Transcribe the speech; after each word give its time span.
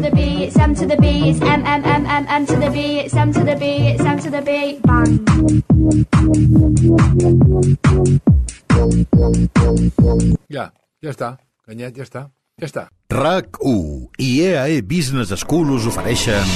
to 0.00 0.08
the 0.08 0.16
B, 0.16 0.44
it's 0.44 0.56
M 0.56 0.74
to 0.74 0.86
the 0.86 0.96
B, 0.96 1.30
it's 1.30 1.40
M 1.42 1.62
M 1.66 1.84
M 1.84 2.06
M 2.06 2.26
M 2.26 2.46
to 2.46 2.56
the 2.56 2.70
B, 2.70 3.00
it's 3.00 3.14
M 3.14 3.32
to 3.32 3.44
the 3.44 3.56
B, 3.56 3.64
it's 3.92 4.04
M 4.04 4.18
to 4.18 4.30
the 4.30 4.40
B. 4.40 4.80
Bang. 4.80 5.20
Ja, 10.48 10.70
ja 11.02 11.10
està. 11.10 11.36
Canyet, 11.66 11.98
ja 11.98 12.06
està. 12.06 12.22
Ja 12.56 12.68
està. 12.68 12.86
RAC1 13.12 14.22
i 14.24 14.30
EAE 14.46 14.80
Business 14.88 15.34
School 15.42 15.74
us 15.74 15.88
ofereixen 15.90 16.48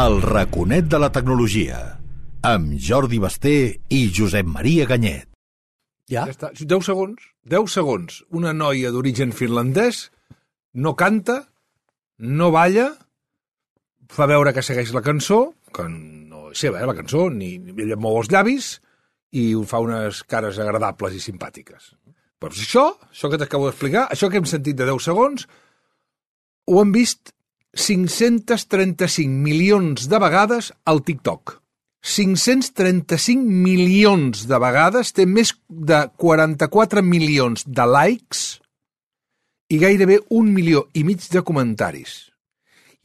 El 0.00 0.20
raconet 0.22 0.88
de 0.88 1.00
la 1.02 1.10
tecnologia 1.12 1.98
amb 2.46 2.78
Jordi 2.80 3.20
Basté 3.20 3.56
i 3.92 4.06
Josep 4.08 4.48
Maria 4.48 4.86
Ganyet. 4.88 5.28
Ja? 6.08 6.24
Ja 6.24 6.32
està. 6.32 6.54
10 6.56 6.88
segons. 6.88 7.20
10 7.44 7.68
segons. 7.68 8.22
Una 8.32 8.56
noia 8.56 8.94
d'origen 8.94 9.36
finlandès 9.36 10.08
no 10.72 10.96
canta, 10.96 11.49
no 12.20 12.50
balla, 12.52 12.90
fa 14.10 14.28
veure 14.28 14.52
que 14.52 14.64
segueix 14.64 14.92
la 14.92 15.02
cançó, 15.04 15.54
que 15.72 15.86
no 15.88 16.50
és 16.50 16.60
seva, 16.66 16.80
eh, 16.80 16.86
la 16.88 16.96
cançó, 16.98 17.28
ni, 17.32 17.54
ella 17.78 17.96
mou 17.96 18.18
els 18.20 18.30
llavis 18.32 18.76
i 19.32 19.54
fa 19.66 19.80
unes 19.80 20.24
cares 20.28 20.58
agradables 20.58 21.14
i 21.14 21.22
simpàtiques. 21.22 21.94
Però 22.40 22.52
això, 22.52 22.86
això 23.12 23.30
que 23.30 23.38
t'acabo 23.38 23.68
d'explicar, 23.68 24.08
això 24.10 24.30
que 24.30 24.40
hem 24.40 24.48
sentit 24.48 24.76
de 24.76 24.88
10 24.88 25.04
segons, 25.04 25.46
ho 26.66 26.80
han 26.80 26.92
vist 26.92 27.34
535 27.76 29.28
milions 29.30 30.08
de 30.10 30.18
vegades 30.18 30.72
al 30.84 31.04
TikTok. 31.06 31.60
535 32.00 33.44
milions 33.44 34.46
de 34.48 34.58
vegades, 34.58 35.12
té 35.12 35.26
més 35.28 35.52
de 35.68 36.06
44 36.16 37.04
milions 37.04 37.66
de 37.66 37.86
likes 37.86 38.59
i 39.70 39.78
gairebé 39.78 40.18
un 40.34 40.50
milió 40.52 40.88
i 40.98 41.04
mig 41.06 41.22
de 41.30 41.42
comentaris. 41.46 42.30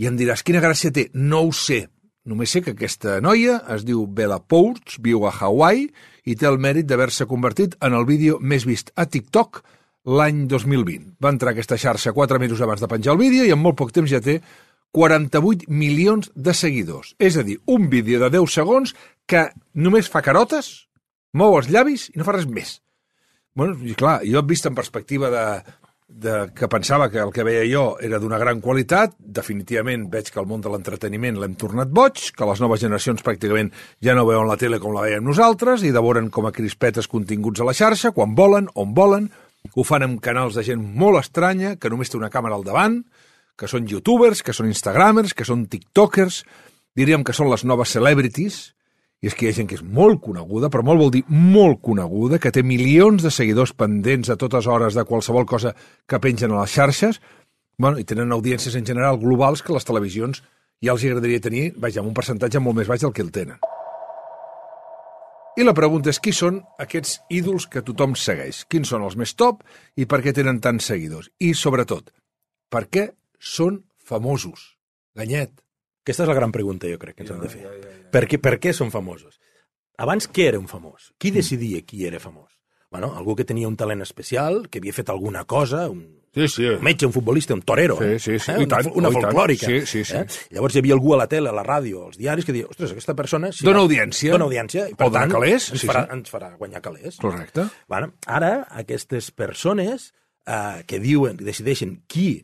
I 0.02 0.10
em 0.10 0.18
diràs, 0.18 0.44
quina 0.44 0.64
gràcia 0.64 0.92
té? 0.92 1.08
No 1.14 1.46
ho 1.46 1.54
sé. 1.54 1.86
Només 2.26 2.50
sé 2.52 2.64
que 2.66 2.74
aquesta 2.74 3.20
noia 3.22 3.60
es 3.76 3.86
diu 3.86 4.08
Bella 4.10 4.40
Pouch, 4.42 4.98
viu 5.00 5.28
a 5.30 5.32
Hawaii 5.32 5.86
i 6.26 6.34
té 6.36 6.48
el 6.50 6.58
mèrit 6.58 6.88
d'haver-se 6.90 7.28
convertit 7.30 7.78
en 7.86 7.94
el 7.94 8.08
vídeo 8.10 8.40
més 8.42 8.66
vist 8.66 8.90
a 8.98 9.06
TikTok 9.06 9.62
l'any 10.10 10.48
2020. 10.50 11.14
Va 11.22 11.30
entrar 11.34 11.54
aquesta 11.54 11.78
xarxa 11.78 12.16
quatre 12.18 12.42
mesos 12.42 12.62
abans 12.66 12.82
de 12.82 12.90
penjar 12.90 13.14
el 13.14 13.22
vídeo 13.22 13.46
i 13.46 13.54
en 13.54 13.62
molt 13.62 13.78
poc 13.78 13.94
temps 13.94 14.10
ja 14.10 14.24
té 14.26 14.40
48 14.96 15.70
milions 15.70 16.32
de 16.34 16.54
seguidors. 16.58 17.14
És 17.20 17.38
a 17.38 17.46
dir, 17.46 17.60
un 17.70 17.90
vídeo 17.94 18.18
de 18.24 18.32
10 18.34 18.58
segons 18.58 18.96
que 19.30 19.50
només 19.74 20.10
fa 20.10 20.26
carotes, 20.26 20.88
mou 21.34 21.60
els 21.60 21.70
llavis 21.70 22.10
i 22.10 22.18
no 22.18 22.26
fa 22.26 22.40
res 22.40 22.50
més. 22.50 22.80
Bueno, 23.56 23.78
i 23.86 23.94
clar, 23.94 24.22
jo 24.26 24.42
he 24.42 24.48
vist 24.50 24.66
en 24.66 24.76
perspectiva 24.76 25.30
de, 25.30 25.46
de 26.08 26.52
que 26.54 26.68
pensava 26.70 27.10
que 27.10 27.18
el 27.18 27.32
que 27.34 27.44
veia 27.44 27.66
jo 27.66 27.98
era 28.00 28.20
d'una 28.22 28.38
gran 28.38 28.62
qualitat, 28.62 29.16
definitivament 29.18 30.06
veig 30.14 30.30
que 30.30 30.40
el 30.40 30.46
món 30.46 30.62
de 30.62 30.70
l'entreteniment 30.70 31.40
l'hem 31.42 31.56
tornat 31.58 31.90
boig, 31.90 32.22
que 32.38 32.46
les 32.46 32.62
noves 32.62 32.84
generacions 32.84 33.26
pràcticament 33.26 33.72
ja 34.06 34.14
no 34.14 34.28
veuen 34.30 34.48
la 34.48 34.58
tele 34.62 34.80
com 34.80 34.94
la 34.94 35.08
veiem 35.08 35.26
nosaltres 35.26 35.84
i 35.84 35.94
devoren 35.96 36.30
com 36.30 36.46
a 36.46 36.54
crispetes 36.54 37.10
continguts 37.10 37.62
a 37.62 37.68
la 37.68 37.74
xarxa, 37.74 38.14
quan 38.14 38.36
volen, 38.38 38.70
on 38.76 38.94
volen, 38.94 39.32
ho 39.74 39.84
fan 39.84 40.06
amb 40.06 40.22
canals 40.22 40.56
de 40.56 40.64
gent 40.68 40.84
molt 40.84 41.24
estranya, 41.24 41.74
que 41.82 41.90
només 41.90 42.14
té 42.14 42.20
una 42.20 42.30
càmera 42.30 42.56
al 42.56 42.68
davant, 42.68 43.02
que 43.58 43.68
són 43.72 43.88
youtubers, 43.90 44.44
que 44.46 44.54
són 44.54 44.70
instagramers, 44.70 45.34
que 45.34 45.48
són 45.48 45.66
tiktokers, 45.72 46.44
diríem 46.96 47.26
que 47.26 47.34
són 47.34 47.50
les 47.50 47.66
noves 47.66 47.96
celebrities, 47.98 48.76
i 49.24 49.30
és 49.30 49.36
que 49.36 49.46
hi 49.46 49.50
ha 49.50 49.56
gent 49.58 49.70
que 49.70 49.78
és 49.80 49.84
molt 49.84 50.22
coneguda, 50.24 50.70
però 50.70 50.84
molt 50.86 51.02
vol 51.02 51.14
dir 51.14 51.24
molt 51.30 51.82
coneguda, 51.86 52.40
que 52.42 52.52
té 52.54 52.64
milions 52.64 53.24
de 53.24 53.32
seguidors 53.32 53.74
pendents 53.74 54.30
a 54.30 54.38
totes 54.40 54.68
hores 54.68 54.98
de 54.98 55.06
qualsevol 55.08 55.48
cosa 55.50 55.74
que 56.08 56.20
pengen 56.22 56.54
a 56.54 56.62
les 56.62 56.76
xarxes, 56.76 57.22
bueno, 57.78 58.00
i 58.00 58.06
tenen 58.08 58.36
audiències 58.36 58.76
en 58.76 58.86
general 58.86 59.20
globals 59.22 59.64
que 59.64 59.74
les 59.74 59.88
televisions 59.88 60.44
ja 60.84 60.94
els 60.94 61.06
agradaria 61.08 61.42
tenir, 61.42 61.72
vaja, 61.80 62.02
amb 62.02 62.12
un 62.12 62.18
percentatge 62.18 62.62
molt 62.62 62.78
més 62.82 62.92
baix 62.92 63.02
del 63.02 63.16
que 63.16 63.24
el 63.26 63.32
tenen. 63.36 63.58
I 65.56 65.64
la 65.64 65.74
pregunta 65.74 66.12
és 66.12 66.20
qui 66.20 66.34
són 66.36 66.60
aquests 66.84 67.22
ídols 67.32 67.70
que 67.72 67.84
tothom 67.88 68.16
segueix? 68.20 68.66
Quins 68.68 68.90
són 68.92 69.06
els 69.08 69.16
més 69.16 69.32
top 69.40 69.64
i 69.96 70.04
per 70.04 70.20
què 70.22 70.36
tenen 70.36 70.60
tants 70.60 70.92
seguidors? 70.92 71.32
I, 71.40 71.54
sobretot, 71.56 72.12
per 72.68 72.86
què 72.92 73.08
són 73.40 73.86
famosos? 74.04 74.74
Ganyet. 75.16 75.65
Aquesta 76.06 76.24
és 76.24 76.30
la 76.30 76.36
gran 76.38 76.52
pregunta, 76.54 76.86
jo 76.88 77.00
crec, 77.02 77.16
que 77.18 77.24
ens 77.26 77.32
hem 77.34 77.42
de 77.42 77.50
fer. 77.50 77.64
Per, 78.14 78.24
què, 78.30 78.38
per 78.38 78.60
què 78.62 78.72
són 78.78 78.92
famosos? 78.94 79.40
Abans, 79.98 80.28
què 80.30 80.46
era 80.52 80.60
un 80.62 80.68
famós? 80.70 81.10
Qui 81.18 81.32
decidia 81.34 81.82
qui 81.82 82.06
era 82.06 82.20
famós? 82.22 82.52
Bueno, 82.94 83.10
algú 83.18 83.34
que 83.36 83.44
tenia 83.44 83.68
un 83.68 83.76
talent 83.76 84.04
especial, 84.06 84.68
que 84.70 84.80
havia 84.80 84.94
fet 84.94 85.10
alguna 85.10 85.46
cosa, 85.50 85.90
un, 85.90 86.22
Sí, 86.36 86.50
sí. 86.52 86.66
un 86.68 86.84
metge, 86.84 87.06
un 87.08 87.14
futbolista, 87.16 87.54
un 87.56 87.62
torero, 87.64 87.96
Sí, 87.98 88.20
sí, 88.20 88.38
sí, 88.40 88.52
eh? 88.52 88.58
una, 88.60 88.68
tant, 88.68 88.90
una 88.94 89.10
folclòrica. 89.10 89.66
Sí, 89.66 89.86
sí, 89.88 90.04
sí. 90.04 90.18
Eh? 90.20 90.26
Llavors 90.52 90.76
hi 90.76 90.82
havia 90.84 90.94
algú 90.94 91.14
a 91.16 91.20
la 91.22 91.28
tele, 91.32 91.48
a 91.50 91.56
la 91.56 91.64
ràdio, 91.64 92.04
als 92.10 92.18
diaris, 92.20 92.44
que 92.46 92.52
deia, 92.54 92.68
ostres, 92.68 92.92
aquesta 92.92 93.16
persona... 93.16 93.54
Si 93.56 93.64
Dona 93.66 93.80
va- 93.80 93.86
audiència. 93.88 94.34
Dona 94.36 94.46
audiència. 94.50 94.86
I, 94.92 94.98
per 95.00 95.08
O 95.08 95.14
tant, 95.16 95.32
calés, 95.32 95.70
Ens, 95.72 95.82
sí, 95.82 95.88
farà, 95.88 96.04
sí. 96.10 96.18
ens 96.20 96.30
farà 96.36 96.50
guanyar 96.60 96.82
calés. 96.84 97.18
Correcte. 97.24 97.66
Bueno, 97.88 98.12
ara, 98.28 98.52
aquestes 98.84 99.32
persones 99.32 100.12
eh, 100.46 100.84
que 100.86 101.00
diuen, 101.00 101.40
decideixen 101.40 102.02
qui 102.06 102.44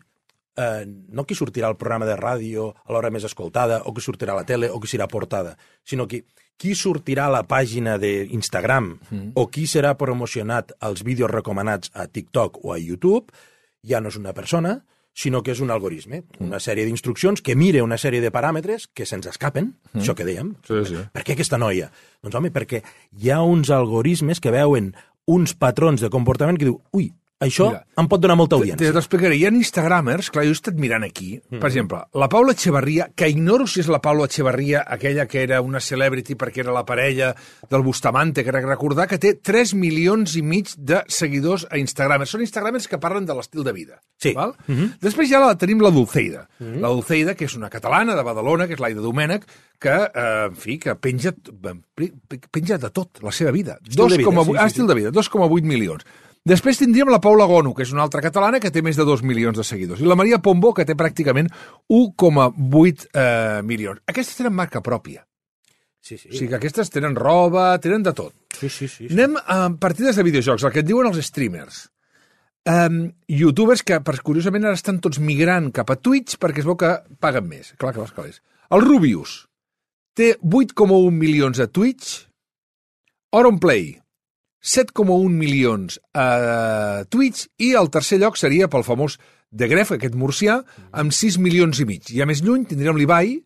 eh, 0.58 0.86
no 0.86 1.26
qui 1.26 1.38
sortirà 1.38 1.70
al 1.70 1.78
programa 1.80 2.08
de 2.10 2.18
ràdio 2.20 2.72
a 2.72 2.94
l'hora 2.94 3.12
més 3.14 3.26
escoltada, 3.28 3.82
o 3.86 3.94
qui 3.94 4.04
sortirà 4.04 4.36
a 4.36 4.42
la 4.42 4.48
tele, 4.48 4.70
o 4.70 4.80
qui 4.80 4.92
serà 4.92 5.08
portada, 5.12 5.56
sinó 5.84 6.08
que 6.08 6.24
qui 6.62 6.76
sortirà 6.78 7.26
a 7.26 7.34
la 7.34 7.42
pàgina 7.50 7.96
d'Instagram 7.98 8.92
mm. 9.10 9.30
o 9.34 9.48
qui 9.50 9.66
serà 9.66 9.96
promocionat 9.98 10.76
als 10.80 11.02
vídeos 11.02 11.32
recomanats 11.32 11.90
a 11.98 12.06
TikTok 12.06 12.60
o 12.62 12.76
a 12.76 12.78
YouTube, 12.78 13.34
ja 13.82 13.98
no 13.98 14.12
és 14.12 14.18
una 14.20 14.36
persona, 14.38 14.76
sinó 15.18 15.42
que 15.44 15.56
és 15.56 15.60
un 15.60 15.74
algoritme, 15.74 16.22
una 16.40 16.60
sèrie 16.62 16.86
d'instruccions 16.86 17.42
que 17.42 17.56
mire 17.58 17.82
una 17.82 17.98
sèrie 17.98 18.22
de 18.22 18.30
paràmetres 18.32 18.86
que 18.94 19.08
se'ns 19.10 19.28
escapen, 19.28 19.74
mm. 19.92 20.04
això 20.04 20.14
que 20.16 20.28
dèiem. 20.28 20.54
Sí, 20.68 20.84
sí. 20.88 21.02
Per 21.12 21.26
què 21.26 21.34
aquesta 21.34 21.58
noia? 21.58 21.90
Doncs, 22.22 22.38
home, 22.38 22.54
perquè 22.54 22.84
hi 23.18 23.34
ha 23.34 23.42
uns 23.42 23.74
algoritmes 23.74 24.40
que 24.40 24.54
veuen 24.54 24.94
uns 25.32 25.56
patrons 25.58 26.02
de 26.02 26.12
comportament 26.14 26.62
que 26.62 26.70
diu, 26.70 26.78
ui, 26.94 27.10
això 27.42 27.72
Mira, 27.72 27.82
em 27.98 28.08
pot 28.08 28.22
donar 28.22 28.38
molta 28.40 28.56
Te 28.56 28.62
audiència. 28.62 28.94
t'explicaré. 28.96 29.36
Hi 29.40 29.46
ha 29.48 29.52
instagramers, 29.52 30.30
clar, 30.32 30.46
jo 30.46 30.54
he 30.54 30.58
estat 30.58 30.78
mirant 30.80 31.04
aquí, 31.08 31.34
per 31.50 31.70
exemple, 31.72 32.04
la 32.14 32.30
Paula 32.30 32.54
Echeverria, 32.54 33.10
que 33.16 33.30
ignoro 33.32 33.66
si 33.68 33.82
és 33.82 33.90
la 33.92 34.00
Paula 34.02 34.28
Echeverria, 34.30 34.84
aquella 34.88 35.26
que 35.28 35.42
era 35.44 35.62
una 35.66 35.82
celebrity 35.82 36.36
perquè 36.36 36.64
era 36.64 36.76
la 36.76 36.86
parella 36.86 37.34
del 37.70 37.82
Bustamante, 37.82 38.44
que 38.46 38.52
recordar 38.52 39.08
que 39.10 39.18
té 39.18 39.34
3 39.36 39.74
milions 39.74 40.36
i 40.38 40.44
mig 40.46 40.72
de 40.78 41.02
seguidors 41.08 41.66
a 41.70 41.82
Instagram. 41.82 42.26
Són 42.30 42.46
instagramers 42.46 42.88
que 42.88 43.02
parlen 43.02 43.26
de 43.26 43.36
l'estil 43.36 43.66
de 43.66 43.74
vida. 43.74 44.00
Sí. 44.22 44.36
Val? 44.38 44.54
Després 45.02 45.30
ja 45.32 45.42
la 45.42 45.58
tenim 45.58 45.82
la 45.82 45.90
Dulceida. 45.92 46.48
La 46.60 46.94
Dulceida, 46.94 47.34
que 47.36 47.46
és 47.50 47.58
una 47.58 47.70
catalana 47.74 48.16
de 48.16 48.24
Badalona, 48.24 48.68
que 48.70 48.78
és 48.78 48.84
l'Aida 48.84 49.02
Domènech, 49.02 49.48
que, 49.82 49.96
eh, 50.14 50.46
en 50.46 50.56
fi, 50.56 50.78
que 50.78 50.94
penja, 50.96 51.34
penja 52.52 52.78
de 52.78 52.90
tot, 52.94 53.22
la 53.26 53.32
seva 53.34 53.52
vida. 53.52 53.80
Estil 53.82 54.10
de 54.10 54.18
vida, 54.18 54.30
2,8 54.30 54.46
sí, 54.46 54.52
sí, 54.52 54.58
ah, 54.58 54.62
sí. 54.62 54.68
estil 54.68 54.88
de 54.88 54.96
vida, 55.00 55.12
2,8 55.12 55.64
milions. 55.64 56.06
Després 56.48 56.80
tindríem 56.82 57.12
la 57.14 57.20
Paula 57.22 57.46
Gonu, 57.46 57.76
que 57.78 57.84
és 57.86 57.92
una 57.94 58.02
altra 58.02 58.22
catalana 58.24 58.60
que 58.60 58.72
té 58.74 58.82
més 58.82 58.98
de 58.98 59.06
2 59.06 59.22
milions 59.22 59.58
de 59.58 59.66
seguidors. 59.66 60.02
I 60.02 60.10
la 60.10 60.18
Maria 60.18 60.40
Pombo, 60.42 60.72
que 60.74 60.88
té 60.90 60.96
pràcticament 60.98 61.52
1,8 61.86 63.06
eh, 63.14 63.62
milions. 63.62 64.02
Aquestes 64.10 64.40
tenen 64.40 64.56
marca 64.58 64.82
pròpia. 64.82 65.22
Sí, 66.02 66.18
sí. 66.18 66.32
O 66.32 66.34
sigui 66.34 66.50
que 66.50 66.58
aquestes 66.58 66.90
tenen 66.90 67.14
roba, 67.16 67.76
tenen 67.78 68.02
de 68.02 68.14
tot. 68.18 68.34
sí, 68.58 68.70
sí, 68.70 68.88
sí, 68.88 69.08
sí. 69.08 69.14
Anem 69.14 69.38
a 69.38 69.70
partides 69.78 70.18
de 70.18 70.26
videojocs, 70.26 70.66
el 70.66 70.74
que 70.74 70.82
et 70.82 70.90
diuen 70.90 71.12
els 71.12 71.22
streamers. 71.28 71.84
Um, 72.66 73.12
youtubers 73.30 73.82
que, 73.86 74.02
per 74.02 74.18
curiosament, 74.26 74.66
ara 74.66 74.78
estan 74.78 75.00
tots 75.02 75.22
migrant 75.22 75.72
cap 75.74 75.90
a 75.90 75.98
Twitch 75.98 76.38
perquè 76.42 76.62
es 76.62 76.68
veu 76.68 76.78
que 76.78 76.92
paguen 77.22 77.48
més. 77.50 77.74
Clar 77.78 77.94
que 77.94 78.02
les 78.02 78.14
calés. 78.18 78.42
El 78.74 78.82
Rubius 78.82 79.44
té 80.18 80.36
8,1 80.42 81.14
milions 81.14 81.62
a 81.62 81.70
Twitch. 81.70 82.28
Auronplay, 83.32 83.96
7,1 84.62 85.34
milions 85.34 85.98
a 86.14 87.04
Twitch 87.10 87.48
i 87.58 87.74
el 87.78 87.90
tercer 87.94 88.22
lloc 88.22 88.38
seria 88.38 88.70
pel 88.70 88.86
famós 88.86 89.18
de 89.52 89.68
Gref, 89.68 89.92
aquest 89.96 90.16
murcià, 90.16 90.62
amb 90.96 91.12
6 91.12 91.38
milions 91.42 91.82
i 91.82 91.86
mig. 91.90 92.12
I 92.14 92.22
a 92.24 92.28
més 92.30 92.44
lluny 92.46 92.64
tindríem 92.70 93.00
l'Ibai, 93.00 93.40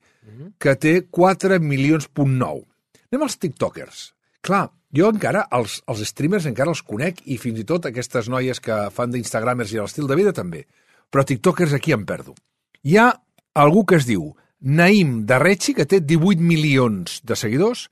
que 0.60 0.76
té 0.76 0.96
4 1.10 1.60
milions 1.64 2.08
punt 2.14 2.38
9. 2.38 2.66
Anem 3.12 3.26
als 3.26 3.38
tiktokers. 3.42 4.10
Clar, 4.46 4.68
jo 4.96 5.10
encara, 5.12 5.46
els, 5.56 5.80
els 5.90 6.04
streamers 6.08 6.48
encara 6.50 6.72
els 6.74 6.84
conec 6.86 7.22
i 7.26 7.40
fins 7.42 7.62
i 7.62 7.68
tot 7.68 7.88
aquestes 7.90 8.30
noies 8.32 8.62
que 8.64 8.86
fan 8.94 9.14
d'instagramers 9.14 9.74
i 9.74 9.82
l'estil 9.82 10.08
de 10.08 10.18
vida 10.20 10.34
també. 10.36 10.66
Però 11.10 11.26
tiktokers 11.26 11.76
aquí 11.76 11.96
em 11.96 12.06
perdo. 12.06 12.36
Hi 12.84 12.98
ha 13.00 13.10
algú 13.56 13.86
que 13.88 14.00
es 14.00 14.08
diu 14.08 14.34
Naim 14.62 15.24
Darrechi, 15.30 15.76
que 15.78 15.86
té 15.86 16.00
18 16.02 16.42
milions 16.42 17.20
de 17.24 17.38
seguidors, 17.38 17.88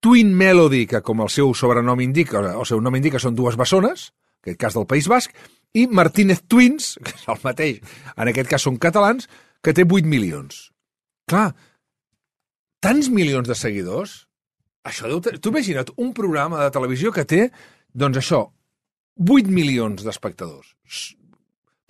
Twin 0.00 0.32
Melody, 0.36 0.86
que 0.88 1.02
com 1.04 1.20
el 1.20 1.28
seu 1.32 1.52
sobrenom 1.54 2.00
indica, 2.00 2.40
o 2.40 2.62
el 2.62 2.68
seu 2.68 2.80
nom 2.80 2.96
indica, 2.96 3.20
són 3.20 3.36
dues 3.36 3.58
bessones, 3.60 4.08
en 4.40 4.48
aquest 4.48 4.60
cas 4.62 4.76
del 4.78 4.88
País 4.88 5.08
Basc, 5.12 5.34
i 5.76 5.86
Martínez 5.86 6.42
Twins, 6.48 6.94
que 7.04 7.14
és 7.16 7.26
el 7.28 7.40
mateix, 7.44 7.82
en 8.16 8.32
aquest 8.32 8.50
cas 8.50 8.64
són 8.64 8.80
catalans, 8.80 9.28
que 9.60 9.76
té 9.76 9.84
8 9.84 10.08
milions. 10.08 10.70
Clar, 11.28 11.50
tants 12.80 13.10
milions 13.12 13.48
de 13.48 13.54
seguidors, 13.54 14.24
això 14.88 15.10
deu. 15.10 15.20
Tu 15.20 15.52
imagina't 15.52 15.92
un 16.00 16.14
programa 16.16 16.64
de 16.64 16.72
televisió 16.72 17.12
que 17.12 17.26
té, 17.28 17.50
doncs 17.92 18.22
això, 18.22 18.46
8 19.20 19.52
milions 19.52 20.00
d'espectadors. 20.06 20.72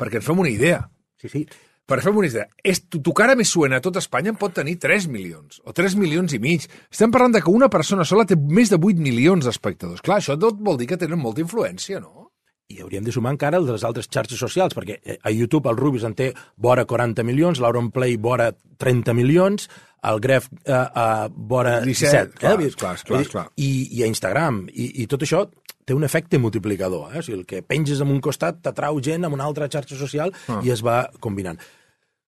Perquè 0.00 0.18
ens 0.18 0.26
fem 0.26 0.42
una 0.42 0.50
idea. 0.50 0.88
sí, 1.20 1.28
sí. 1.28 1.46
Per 1.90 1.98
fer 2.04 2.12
una 2.14 2.28
idea, 2.30 2.46
és, 2.62 2.78
tu, 2.86 3.00
tu 3.02 3.12
cara 3.16 3.34
més 3.38 3.50
suena 3.50 3.80
a 3.80 3.84
tot 3.84 3.98
Espanya 3.98 4.32
pot 4.38 4.54
tenir 4.54 4.76
3 4.78 5.08
milions, 5.10 5.58
o 5.66 5.74
3 5.74 5.98
milions 5.98 6.32
i 6.36 6.38
mig. 6.42 6.68
Estem 6.86 7.10
parlant 7.10 7.34
de 7.34 7.42
que 7.42 7.50
una 7.50 7.68
persona 7.72 8.06
sola 8.06 8.24
té 8.30 8.38
més 8.38 8.70
de 8.70 8.78
8 8.78 9.02
milions 9.02 9.44
d'espectadors. 9.48 10.00
Clar, 10.06 10.20
això 10.22 10.38
tot 10.38 10.60
vol 10.62 10.78
dir 10.78 10.86
que 10.92 11.00
tenen 11.00 11.18
molta 11.18 11.42
influència, 11.42 11.98
no? 12.00 12.28
I 12.70 12.78
hauríem 12.84 13.02
de 13.02 13.10
sumar 13.10 13.32
encara 13.34 13.58
el 13.58 13.64
de 13.66 13.74
les 13.74 13.82
altres 13.82 14.06
xarxes 14.06 14.38
socials, 14.38 14.76
perquè 14.78 15.00
eh, 15.02 15.16
a 15.26 15.32
YouTube 15.34 15.66
el 15.72 15.76
Rubius 15.80 16.04
en 16.06 16.14
té 16.14 16.28
vora 16.54 16.84
40 16.86 17.24
milions, 17.26 17.58
l'Auronplay 17.58 18.14
vora 18.22 18.52
30 18.78 19.10
milions, 19.18 19.66
el 20.06 20.20
Gref 20.22 20.46
eh, 20.62 20.70
eh, 20.70 21.26
vora 21.34 21.80
17, 21.82 22.36
17. 22.38 22.38
clar, 22.38 22.60
eh? 22.62 22.70
clar, 22.78 22.94
clar, 23.08 23.24
clar. 23.32 23.44
I, 23.58 23.72
I 23.98 24.04
a 24.06 24.12
Instagram. 24.12 24.62
I, 24.70 24.86
I 25.02 25.08
tot 25.10 25.26
això 25.26 25.42
té 25.82 25.96
un 25.98 26.06
efecte 26.06 26.38
multiplicador. 26.38 27.10
Eh? 27.10 27.18
O 27.18 27.26
sigui, 27.26 27.40
el 27.40 27.44
que 27.50 27.64
penges 27.66 27.98
en 28.04 28.14
un 28.14 28.22
costat 28.22 28.62
t'atrau 28.62 29.02
gent 29.02 29.26
amb 29.26 29.34
una 29.34 29.50
altra 29.50 29.66
xarxa 29.66 29.98
social 29.98 30.30
Ah. 30.46 30.60
i 30.62 30.70
es 30.70 30.84
va 30.86 31.02
combinant. 31.18 31.58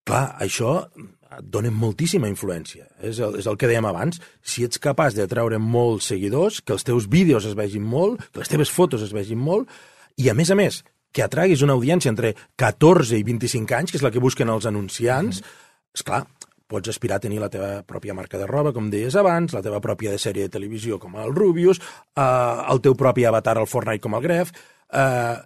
Clar, 0.08 0.22
això 0.43 0.81
et 1.32 1.49
dona 1.49 1.70
moltíssima 1.72 2.28
influència. 2.28 2.87
És 3.00 3.20
el, 3.22 3.38
és 3.40 3.49
el 3.49 3.56
que 3.58 3.70
dèiem 3.70 3.87
abans. 3.88 4.20
Si 4.43 4.66
ets 4.66 4.81
capaç 4.82 5.16
de 5.16 5.28
treure 5.31 5.60
molts 5.62 6.10
seguidors, 6.12 6.60
que 6.60 6.75
els 6.76 6.84
teus 6.87 7.08
vídeos 7.10 7.46
es 7.49 7.56
vegin 7.58 7.84
molt, 7.87 8.20
que 8.32 8.43
les 8.43 8.50
teves 8.52 8.72
fotos 8.72 9.04
es 9.06 9.14
vegin 9.16 9.40
molt, 9.40 9.70
i 10.20 10.28
a 10.28 10.37
més 10.37 10.50
a 10.52 10.58
més, 10.58 10.82
que 11.12 11.25
atraguis 11.25 11.62
una 11.64 11.76
audiència 11.76 12.10
entre 12.12 12.34
14 12.60 13.19
i 13.19 13.25
25 13.25 13.76
anys, 13.78 13.93
que 13.93 14.00
és 14.00 14.04
la 14.04 14.12
que 14.12 14.22
busquen 14.22 14.52
els 14.52 14.66
anunciants, 14.69 15.43
és 15.93 16.04
clar, 16.06 16.25
pots 16.72 16.88
aspirar 16.88 17.19
a 17.20 17.25
tenir 17.25 17.40
la 17.43 17.50
teva 17.52 17.82
pròpia 17.84 18.16
marca 18.16 18.40
de 18.40 18.49
roba, 18.49 18.72
com 18.72 18.88
deies 18.93 19.16
abans, 19.20 19.52
la 19.52 19.62
teva 19.64 19.81
pròpia 19.84 20.14
de 20.14 20.20
sèrie 20.20 20.49
de 20.49 20.52
televisió, 20.52 20.99
com 21.00 21.19
el 21.20 21.34
Rubius, 21.37 21.82
eh, 22.16 22.25
el 22.72 22.81
teu 22.84 22.96
propi 22.96 23.28
avatar 23.28 23.58
al 23.60 23.69
Fortnite, 23.69 24.00
com 24.04 24.16
el 24.16 24.25
Gref, 24.25 24.54
eh, 24.88 25.37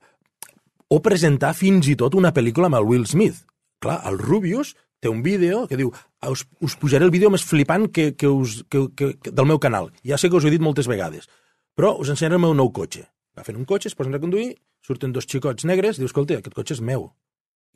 o 0.86 1.02
presentar 1.02 1.52
fins 1.58 1.90
i 1.90 1.96
tot 1.98 2.14
una 2.14 2.32
pel·lícula 2.32 2.70
amb 2.70 2.78
el 2.78 2.86
Will 2.86 3.06
Smith. 3.10 3.42
Clar, 3.82 4.00
el 4.08 4.18
Rubius 4.18 4.74
té 5.00 5.10
un 5.12 5.22
vídeo 5.22 5.66
que 5.68 5.76
diu 5.76 5.90
us, 6.26 6.46
us 6.64 6.76
pujaré 6.80 7.04
el 7.04 7.12
vídeo 7.14 7.30
més 7.30 7.44
flipant 7.44 7.88
que, 7.92 8.14
que 8.16 8.28
us, 8.28 8.62
que, 8.72 8.86
que, 8.96 9.12
que, 9.20 9.32
del 9.32 9.46
meu 9.46 9.60
canal. 9.62 9.90
Ja 10.06 10.18
sé 10.18 10.30
que 10.30 10.38
us 10.40 10.46
ho 10.46 10.48
he 10.48 10.54
dit 10.54 10.64
moltes 10.64 10.88
vegades, 10.88 11.28
però 11.76 11.92
us 12.00 12.08
ensenyaré 12.12 12.38
el 12.40 12.44
meu 12.46 12.54
nou 12.56 12.72
cotxe. 12.72 13.04
Agafen 13.36 13.58
un 13.60 13.68
cotxe, 13.68 13.90
es 13.92 13.98
posen 13.98 14.16
a 14.16 14.20
conduir, 14.22 14.54
surten 14.80 15.12
dos 15.12 15.28
xicots 15.28 15.66
negres, 15.68 16.00
diu, 16.00 16.08
escolta, 16.08 16.38
aquest 16.40 16.56
cotxe 16.56 16.78
és 16.78 16.80
meu. 16.80 17.10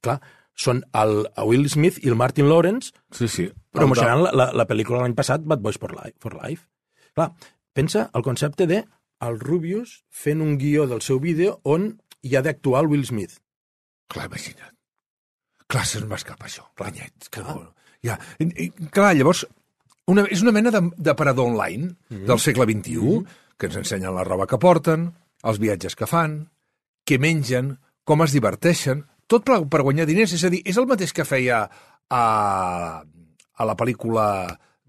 Clar, 0.01 0.17
són 0.57 0.81
el, 0.97 1.27
el 1.37 1.49
Will 1.51 1.69
Smith 1.69 1.99
i 2.01 2.09
el 2.09 2.17
Martin 2.17 2.49
Lawrence 2.49 2.95
Sí, 3.13 3.29
sí. 3.29 3.51
promocionant 3.77 4.25
la, 4.25 4.33
la, 4.33 4.47
la 4.57 4.67
pel·lícula 4.67 5.03
l'any 5.03 5.13
passat, 5.19 5.45
Bad 5.45 5.61
Boys 5.61 5.77
for 5.77 5.93
Life. 5.93 6.17
For 6.25 6.33
Life. 6.41 6.65
Clar, 7.13 7.35
pensa 7.77 8.09
el 8.17 8.25
concepte 8.25 8.67
de 8.67 8.81
el 9.21 9.37
Rubius 9.39 9.99
fent 10.09 10.41
un 10.41 10.57
guió 10.57 10.87
del 10.89 11.05
seu 11.05 11.21
vídeo 11.21 11.59
on 11.69 11.91
hi 12.25 12.37
ha 12.37 12.43
d'actuar 12.47 12.87
el 12.87 12.89
Will 12.95 13.05
Smith. 13.05 13.37
Clar, 14.09 14.31
imagina't. 14.33 14.73
Clar, 15.71 15.85
se'n 15.87 16.09
m'escapa 16.11 16.49
això. 16.49 16.67
Planyet. 16.79 17.29
Que 17.31 17.45
no. 17.47 17.61
Ja. 18.07 18.17
I, 18.43 18.49
i, 18.67 18.69
clar, 18.93 19.13
llavors, 19.19 19.45
una, 20.11 20.25
és 20.33 20.43
una 20.43 20.55
mena 20.57 20.73
de- 20.75 20.89
d'aparador 20.99 21.53
online 21.53 21.93
mm. 21.93 22.25
del 22.29 22.41
segle 22.43 22.67
XXI 22.67 22.99
mm. 22.99 23.37
que 23.61 23.71
ens 23.71 23.79
ensenyen 23.83 24.17
la 24.17 24.27
roba 24.27 24.49
que 24.51 24.59
porten, 24.59 25.11
els 25.47 25.61
viatges 25.63 25.97
que 25.97 26.09
fan, 26.11 26.41
què 27.07 27.21
mengen, 27.23 27.77
com 28.05 28.25
es 28.25 28.35
diverteixen, 28.35 29.05
tot 29.31 29.47
per, 29.47 29.61
per 29.71 29.85
guanyar 29.87 30.09
diners. 30.09 30.35
És 30.35 30.45
a 30.45 30.51
dir, 30.53 30.65
és 30.67 30.81
el 30.81 30.89
mateix 30.91 31.15
que 31.15 31.29
feia 31.29 31.63
a, 31.63 32.25
a 33.01 33.69
la 33.69 33.77
pel·lícula 33.79 34.27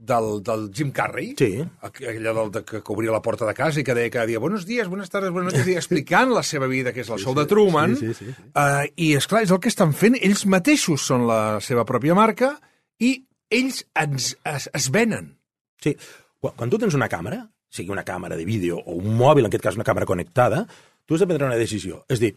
del, 0.01 0.41
del 0.41 0.63
Jim 0.73 0.89
Carrey, 0.91 1.35
Sí. 1.37 1.61
aquella 1.85 2.33
del, 2.33 2.49
de, 2.51 2.63
que 2.65 2.81
obria 2.89 3.11
la 3.13 3.21
porta 3.21 3.45
de 3.45 3.53
casa 3.53 3.79
i 3.79 3.83
que 3.85 3.93
deia 3.93 4.09
cada 4.09 4.25
dia 4.25 4.39
buenos 4.41 4.65
días, 4.65 4.87
buenas 4.89 5.11
tardes, 5.13 5.29
buenas 5.29 5.53
noches, 5.53 5.67
i 5.69 5.75
explicant 5.77 6.31
la 6.33 6.41
seva 6.41 6.65
vida, 6.67 6.89
que 6.91 7.03
és 7.05 7.09
el 7.13 7.19
show 7.21 7.35
de 7.37 7.45
Truman. 7.45 7.93
sí, 7.99 8.09
sí, 8.17 8.25
sí. 8.25 8.35
Uh, 8.57 8.87
I, 8.97 9.11
és 9.19 9.27
clar 9.29 9.43
és 9.45 9.51
el 9.53 9.59
que 9.61 9.69
estan 9.69 9.93
fent. 9.93 10.17
Ells 10.17 10.47
mateixos 10.49 11.05
són 11.05 11.27
la 11.29 11.59
seva 11.61 11.85
pròpia 11.85 12.17
marca 12.17 12.55
i 12.97 13.13
ells 13.51 13.83
ens, 13.93 14.31
es, 14.43 14.69
es 14.73 14.89
venen. 14.91 15.35
Sí. 15.83 15.93
Quan, 16.41 16.55
quan 16.57 16.69
tu 16.73 16.79
tens 16.81 16.97
una 16.97 17.07
càmera, 17.11 17.43
sigui 17.69 17.93
una 17.93 18.03
càmera 18.07 18.35
de 18.35 18.43
vídeo 18.49 18.79
o 18.81 18.97
un 18.97 19.13
mòbil, 19.19 19.45
en 19.45 19.51
aquest 19.53 19.63
cas 19.69 19.77
una 19.77 19.85
càmera 19.87 20.09
connectada, 20.09 20.65
tu 21.05 21.13
has 21.15 21.21
de 21.21 21.27
prendre 21.29 21.45
una 21.47 21.59
decisió. 21.61 22.01
És 22.09 22.19
dir, 22.19 22.33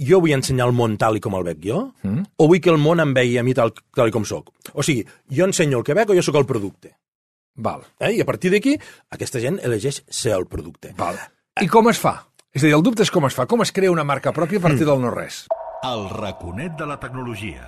jo 0.00 0.20
vull 0.22 0.34
ensenyar 0.34 0.66
el 0.68 0.74
món 0.76 0.96
tal 0.98 1.18
i 1.18 1.22
com 1.22 1.36
el 1.38 1.46
veig 1.46 1.62
jo, 1.68 1.80
mm. 2.02 2.26
o 2.38 2.48
vull 2.50 2.60
que 2.62 2.72
el 2.72 2.80
món 2.82 3.02
em 3.02 3.14
vegi 3.14 3.38
a 3.38 3.44
mi 3.46 3.54
tal, 3.54 3.72
tal 3.94 4.10
i 4.10 4.14
com 4.14 4.26
sóc. 4.26 4.50
O 4.74 4.82
sigui, 4.82 5.04
jo 5.30 5.46
ensenyo 5.46 5.80
el 5.80 5.86
que 5.86 5.96
veig 5.96 6.10
o 6.10 6.18
jo 6.18 6.24
sóc 6.24 6.38
el 6.40 6.48
producte. 6.48 6.96
Val. 7.54 7.84
Eh? 8.00 8.16
I 8.18 8.22
a 8.24 8.26
partir 8.26 8.50
d'aquí, 8.50 8.74
aquesta 9.14 9.42
gent 9.42 9.60
elegeix 9.62 10.02
ser 10.10 10.34
el 10.34 10.48
producte. 10.50 10.94
Val. 10.98 11.20
I 11.62 11.70
com 11.70 11.86
es 11.90 12.00
fa? 12.02 12.16
És 12.54 12.62
a 12.62 12.66
dir, 12.66 12.74
el 12.74 12.82
dubte 12.86 13.02
és 13.06 13.12
com 13.14 13.26
es 13.28 13.34
fa. 13.34 13.46
Com 13.50 13.62
es 13.62 13.72
crea 13.74 13.92
una 13.92 14.06
marca 14.06 14.32
pròpia 14.34 14.58
a 14.58 14.66
partir 14.66 14.86
del 14.86 15.02
no-res? 15.02 15.44
El 15.86 16.08
raconet 16.10 16.74
de 16.78 16.86
la 16.88 16.98
tecnologia. 16.98 17.66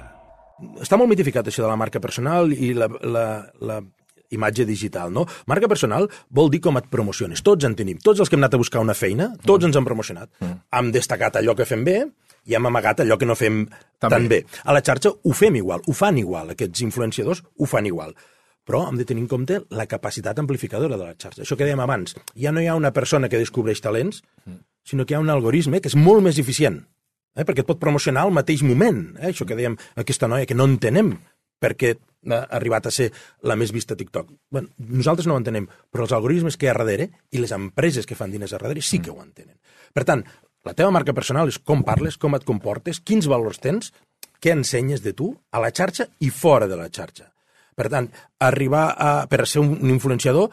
Està 0.83 0.99
molt 0.99 1.11
mitificat 1.11 1.47
això 1.47 1.67
de 1.67 1.71
la 1.71 1.79
marca 1.79 2.01
personal 2.01 2.53
i 2.55 2.73
la, 2.75 2.89
la, 3.03 3.27
la 3.61 3.81
imatge 4.31 4.67
digital, 4.67 5.13
no? 5.13 5.27
Marca 5.47 5.69
personal 5.69 6.09
vol 6.31 6.51
dir 6.51 6.61
com 6.65 6.79
et 6.81 6.87
promociones. 6.91 7.43
Tots 7.47 7.67
en 7.69 7.75
tenim. 7.79 7.99
Tots 8.03 8.21
els 8.21 8.31
que 8.31 8.37
hem 8.39 8.45
anat 8.45 8.55
a 8.55 8.63
buscar 8.63 8.83
una 8.85 8.95
feina, 8.95 9.33
tots 9.47 9.67
ens 9.67 9.77
han 9.77 9.87
promocionat. 9.87 10.31
Hem 10.73 10.93
destacat 10.95 11.39
allò 11.41 11.57
que 11.57 11.69
fem 11.69 11.85
bé 11.87 11.99
i 12.47 12.55
hem 12.55 12.67
amagat 12.67 13.03
allò 13.03 13.19
que 13.19 13.27
no 13.27 13.35
fem 13.35 13.65
També. 13.67 14.09
tan 14.15 14.29
bé. 14.31 14.41
A 14.65 14.73
la 14.73 14.83
xarxa 14.83 15.11
ho 15.11 15.33
fem 15.35 15.57
igual, 15.57 15.83
ho 15.87 15.93
fan 15.93 16.19
igual. 16.19 16.51
Aquests 16.55 16.83
influenciadors 16.87 17.43
ho 17.59 17.67
fan 17.67 17.87
igual. 17.87 18.15
Però 18.67 18.89
hem 18.89 18.99
de 18.99 19.05
tenir 19.07 19.23
en 19.23 19.29
compte 19.31 19.61
la 19.71 19.87
capacitat 19.87 20.39
amplificadora 20.43 20.97
de 20.97 21.05
la 21.05 21.15
xarxa. 21.15 21.43
Això 21.43 21.57
que 21.57 21.67
dèiem 21.67 21.81
abans, 21.81 22.17
ja 22.35 22.51
no 22.51 22.61
hi 22.61 22.67
ha 22.67 22.75
una 22.75 22.93
persona 22.93 23.29
que 23.29 23.39
descobreix 23.39 23.81
talents, 23.81 24.25
sinó 24.87 25.07
que 25.07 25.15
hi 25.15 25.17
ha 25.17 25.23
un 25.23 25.31
algoritme 25.31 25.81
que 25.81 25.91
és 25.91 25.95
molt 25.95 26.23
més 26.23 26.39
eficient, 26.43 26.81
eh? 27.37 27.45
perquè 27.45 27.63
et 27.63 27.69
pot 27.69 27.79
promocionar 27.79 28.27
al 28.27 28.35
mateix 28.35 28.65
moment. 28.67 29.15
Eh? 29.21 29.31
Això 29.31 29.47
que 29.47 29.59
dèiem, 29.59 29.79
aquesta 30.03 30.27
noia 30.31 30.47
que 30.51 30.59
no 30.59 30.67
entenem 30.67 31.15
perquè 31.63 31.95
ha 32.31 32.41
arribat 32.59 32.89
a 32.89 32.95
ser 32.95 33.11
la 33.43 33.57
més 33.57 33.73
vista 33.75 33.95
a 33.95 34.01
TikTok. 34.01 34.33
Bueno, 34.51 34.73
nosaltres 34.79 35.29
no 35.29 35.37
ho 35.37 35.43
entenem, 35.43 35.69
però 35.91 36.07
els 36.07 36.15
algoritmes 36.17 36.57
que 36.57 36.67
hi 36.67 36.73
ha 36.73 36.79
darrere 36.79 37.11
i 37.31 37.43
les 37.43 37.55
empreses 37.55 38.07
que 38.07 38.19
fan 38.19 38.33
diners 38.35 38.55
a 38.55 38.61
darrere 38.61 38.83
sí 38.83 39.01
que 39.03 39.13
ho 39.13 39.21
entenen. 39.23 39.57
Per 39.95 40.05
tant, 40.05 40.25
la 40.67 40.75
teva 40.75 40.91
marca 40.91 41.15
personal 41.15 41.49
és 41.53 41.61
com 41.63 41.85
parles, 41.87 42.19
com 42.19 42.35
et 42.35 42.45
comportes, 42.45 42.99
quins 43.01 43.29
valors 43.31 43.63
tens, 43.63 43.93
què 44.43 44.53
ensenyes 44.53 45.03
de 45.05 45.15
tu 45.17 45.31
a 45.53 45.63
la 45.63 45.71
xarxa 45.71 46.09
i 46.21 46.31
fora 46.31 46.67
de 46.67 46.79
la 46.79 46.91
xarxa. 46.91 47.31
Per 47.77 47.91
tant, 47.93 48.09
arribar 48.41 48.87
a, 48.97 49.11
per 49.29 49.47
ser 49.47 49.61
un, 49.63 49.77
influenciador, 49.93 50.49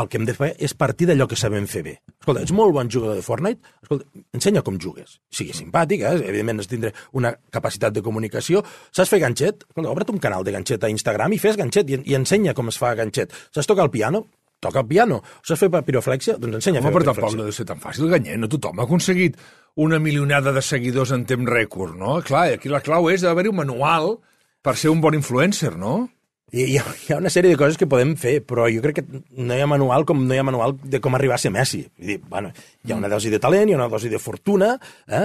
el 0.00 0.08
que 0.10 0.18
hem 0.18 0.26
de 0.26 0.34
fer 0.34 0.50
és 0.58 0.74
partir 0.74 1.06
d'allò 1.08 1.26
que 1.30 1.38
sabem 1.38 1.66
fer 1.70 1.82
bé. 1.86 1.94
Escolta, 2.18 2.42
ets 2.42 2.54
molt 2.56 2.74
bon 2.74 2.90
jugador 2.90 3.18
de 3.18 3.24
Fortnite? 3.24 3.74
Escolta, 3.84 4.06
ensenya 4.34 4.62
com 4.66 4.78
jugues. 4.82 5.18
Sigui 5.30 5.54
simpàtic, 5.54 6.02
eh? 6.02 6.14
evidentment 6.18 6.62
has 6.62 6.70
tindre 6.70 6.92
una 7.14 7.34
capacitat 7.54 7.94
de 7.94 8.02
comunicació. 8.02 8.64
Saps 8.90 9.12
fer 9.12 9.20
ganxet? 9.22 9.66
Escolta, 9.68 9.92
obre't 9.92 10.14
un 10.14 10.22
canal 10.22 10.46
de 10.46 10.54
ganxet 10.56 10.82
a 10.82 10.90
Instagram 10.90 11.36
i 11.36 11.42
fes 11.42 11.58
ganxet 11.60 11.92
i, 11.92 12.00
i 12.10 12.18
ensenya 12.18 12.56
com 12.58 12.72
es 12.72 12.80
fa 12.80 12.94
ganxet. 12.98 13.34
Saps 13.54 13.70
tocar 13.70 13.86
el 13.86 13.92
piano? 13.94 14.24
Toca 14.64 14.82
el 14.82 14.88
piano. 14.90 15.20
Saps 15.44 15.62
fer 15.62 15.70
piroflexia? 15.86 16.38
Doncs 16.40 16.58
ensenya 16.62 16.80
Home, 16.80 16.88
a 16.88 16.90
fer 16.90 16.98
però 16.98 17.12
tampoc 17.12 17.38
no 17.38 17.46
deu 17.46 17.54
ser 17.54 17.68
tan 17.68 17.82
fàcil, 17.82 18.08
Ganyet. 18.10 18.40
No 18.40 18.50
tothom 18.50 18.80
ha 18.80 18.88
aconseguit 18.88 19.38
una 19.84 19.98
milionada 20.02 20.54
de 20.54 20.62
seguidors 20.62 21.12
en 21.14 21.26
temps 21.28 21.50
rècord, 21.50 21.94
no? 21.98 22.18
Clar, 22.26 22.48
aquí 22.56 22.70
la 22.72 22.82
clau 22.82 23.10
és 23.12 23.22
d'haver-hi 23.22 23.52
un 23.52 23.60
manual 23.62 24.16
per 24.64 24.74
ser 24.80 24.90
un 24.90 25.02
bon 25.04 25.14
influencer, 25.14 25.74
no? 25.78 26.08
Hi, 26.54 26.68
hi, 26.70 26.76
ha, 26.78 26.84
hi 26.86 27.10
ha 27.10 27.16
una 27.18 27.30
sèrie 27.34 27.50
de 27.50 27.58
coses 27.58 27.74
que 27.74 27.88
podem 27.90 28.12
fer, 28.14 28.36
però 28.46 28.68
jo 28.70 28.82
crec 28.84 29.00
que 29.00 29.20
no 29.42 29.56
hi 29.56 29.62
ha 29.64 29.66
manual 29.66 30.04
com 30.06 30.20
no 30.22 30.36
hi 30.36 30.38
ha 30.38 30.44
manual 30.46 30.76
de 30.78 31.00
com 31.02 31.16
arribar 31.18 31.34
a 31.34 31.42
ser 31.42 31.50
Messi. 31.50 31.80
Vull 31.98 32.12
dir, 32.12 32.18
bueno, 32.30 32.52
hi 32.86 32.94
ha 32.94 32.98
una 33.00 33.10
dosi 33.10 33.32
de 33.32 33.40
talent, 33.42 33.66
hi 33.66 33.74
ha 33.74 33.80
una 33.80 33.88
dosi 33.90 34.10
de 34.12 34.20
fortuna, 34.22 34.68
eh? 35.08 35.24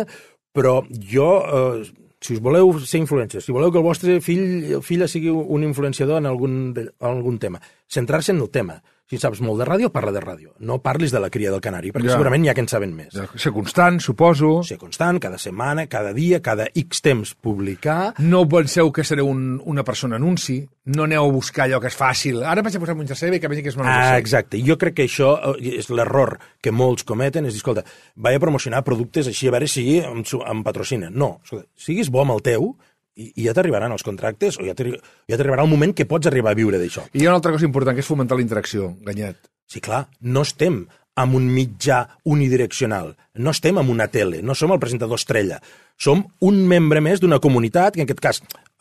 però 0.57 0.79
jo, 1.11 1.27
eh, 1.59 2.07
si 2.25 2.33
us 2.33 2.41
voleu 2.41 2.73
ser 2.81 3.03
influencers, 3.03 3.45
si 3.45 3.53
voleu 3.53 3.69
que 3.69 3.77
el 3.77 3.85
vostre 3.85 4.17
fill 4.25 4.73
o 4.79 4.81
filla 4.81 5.05
sigui 5.11 5.29
un 5.29 5.67
influenciador 5.67 6.17
en 6.17 6.31
algun, 6.31 6.55
en 6.73 6.89
algun 7.11 7.37
tema, 7.37 7.61
centrar-se 7.85 8.33
en 8.33 8.41
el 8.41 8.49
tema. 8.49 8.79
Si 9.09 9.17
saps 9.17 9.39
molt 9.41 9.57
de 9.57 9.65
ràdio, 9.65 9.89
parla 9.89 10.11
de 10.13 10.21
ràdio. 10.21 10.51
No 10.61 10.77
parlis 10.85 11.09
de 11.09 11.17
la 11.19 11.31
cria 11.33 11.49
del 11.49 11.61
canari, 11.65 11.89
perquè 11.91 12.05
Ja. 12.05 12.11
ja. 12.11 12.17
segurament 12.19 12.43
hi 12.45 12.49
ha 12.49 12.53
que 12.53 12.61
en 12.61 12.67
saben 12.69 12.91
més. 12.93 13.09
De 13.15 13.23
ser 13.41 13.51
constant, 13.51 13.97
suposo. 13.99 14.61
Ser 14.63 14.77
constant, 14.77 15.17
cada 15.19 15.39
setmana, 15.41 15.87
cada 15.87 16.13
dia, 16.13 16.41
cada 16.45 16.67
X 16.75 17.01
temps 17.01 17.33
publicar, 17.33 18.13
No 18.19 18.47
penseu 18.47 18.91
que 18.93 19.03
sereu 19.03 19.25
un, 19.27 19.59
una 19.65 19.83
persona 19.83 20.17
anunci, 20.17 20.59
no 20.85 21.03
aneu 21.07 21.25
a 21.25 21.31
buscar 21.31 21.65
allò 21.65 21.79
que 21.81 21.87
és 21.89 21.97
fàcil. 21.97 22.43
Ara 22.45 22.61
vaig 22.61 22.75
a 22.77 22.79
posar 22.83 22.95
un 22.95 23.07
jersei 23.09 23.39
que 23.39 23.47
vegi 23.49 23.63
que 23.63 23.69
és 23.73 23.77
molt 23.77 23.89
Ah, 23.89 24.17
exacte. 24.19 24.61
Jo 24.61 24.77
crec 24.77 24.93
que 24.99 25.07
això 25.09 25.55
eh, 25.57 25.79
és 25.79 25.89
l'error 25.89 26.37
que 26.61 26.71
molts 26.71 27.03
cometen, 27.03 27.45
és 27.49 27.53
dir, 27.53 27.63
escolta, 27.63 27.83
vaig 28.15 28.37
a 28.37 28.39
promocionar 28.45 28.83
productes 28.85 29.25
així 29.27 29.47
a 29.49 29.51
veure 29.57 29.67
si 29.67 29.97
em, 30.03 30.21
em 30.23 30.63
patrocinen. 30.63 31.13
No, 31.17 31.39
escolta, 31.43 31.65
siguis 31.75 32.09
bo 32.13 32.21
amb 32.21 32.37
el 32.37 32.41
teu 32.45 32.75
i, 33.19 33.31
i 33.35 33.45
ja 33.49 33.53
t'arribaran 33.57 33.91
els 33.95 34.05
contractes 34.07 34.57
o 34.59 34.65
ja 34.67 34.73
t'arri- 34.77 34.95
ja 35.27 35.35
t'arribarà 35.37 35.65
el 35.67 35.71
moment 35.73 35.93
que 35.95 36.07
pots 36.09 36.27
arribar 36.31 36.53
a 36.55 36.59
viure 36.59 36.79
d'això. 36.79 37.03
I 37.13 37.19
hi 37.21 37.25
ha 37.27 37.33
una 37.33 37.41
altra 37.41 37.51
cosa 37.55 37.67
important, 37.67 37.95
que 37.97 38.03
és 38.05 38.07
fomentar 38.09 38.39
la 38.39 38.45
interacció, 38.45 38.93
Ganyet. 39.05 39.37
Sí, 39.69 39.81
clar, 39.85 40.07
no 40.21 40.41
estem 40.47 40.85
amb 41.19 41.35
un 41.35 41.49
mitjà 41.51 41.99
unidireccional, 42.31 43.11
no 43.43 43.51
estem 43.51 43.77
amb 43.77 43.91
una 43.91 44.07
tele, 44.07 44.39
no 44.41 44.55
som 44.55 44.71
el 44.71 44.79
presentador 44.79 45.19
estrella, 45.19 45.57
som 45.99 46.21
un 46.47 46.61
membre 46.69 47.01
més 47.03 47.19
d'una 47.19 47.41
comunitat 47.43 47.93
que 47.97 48.01
en 48.05 48.07
aquest 48.07 48.21
cas 48.23 48.39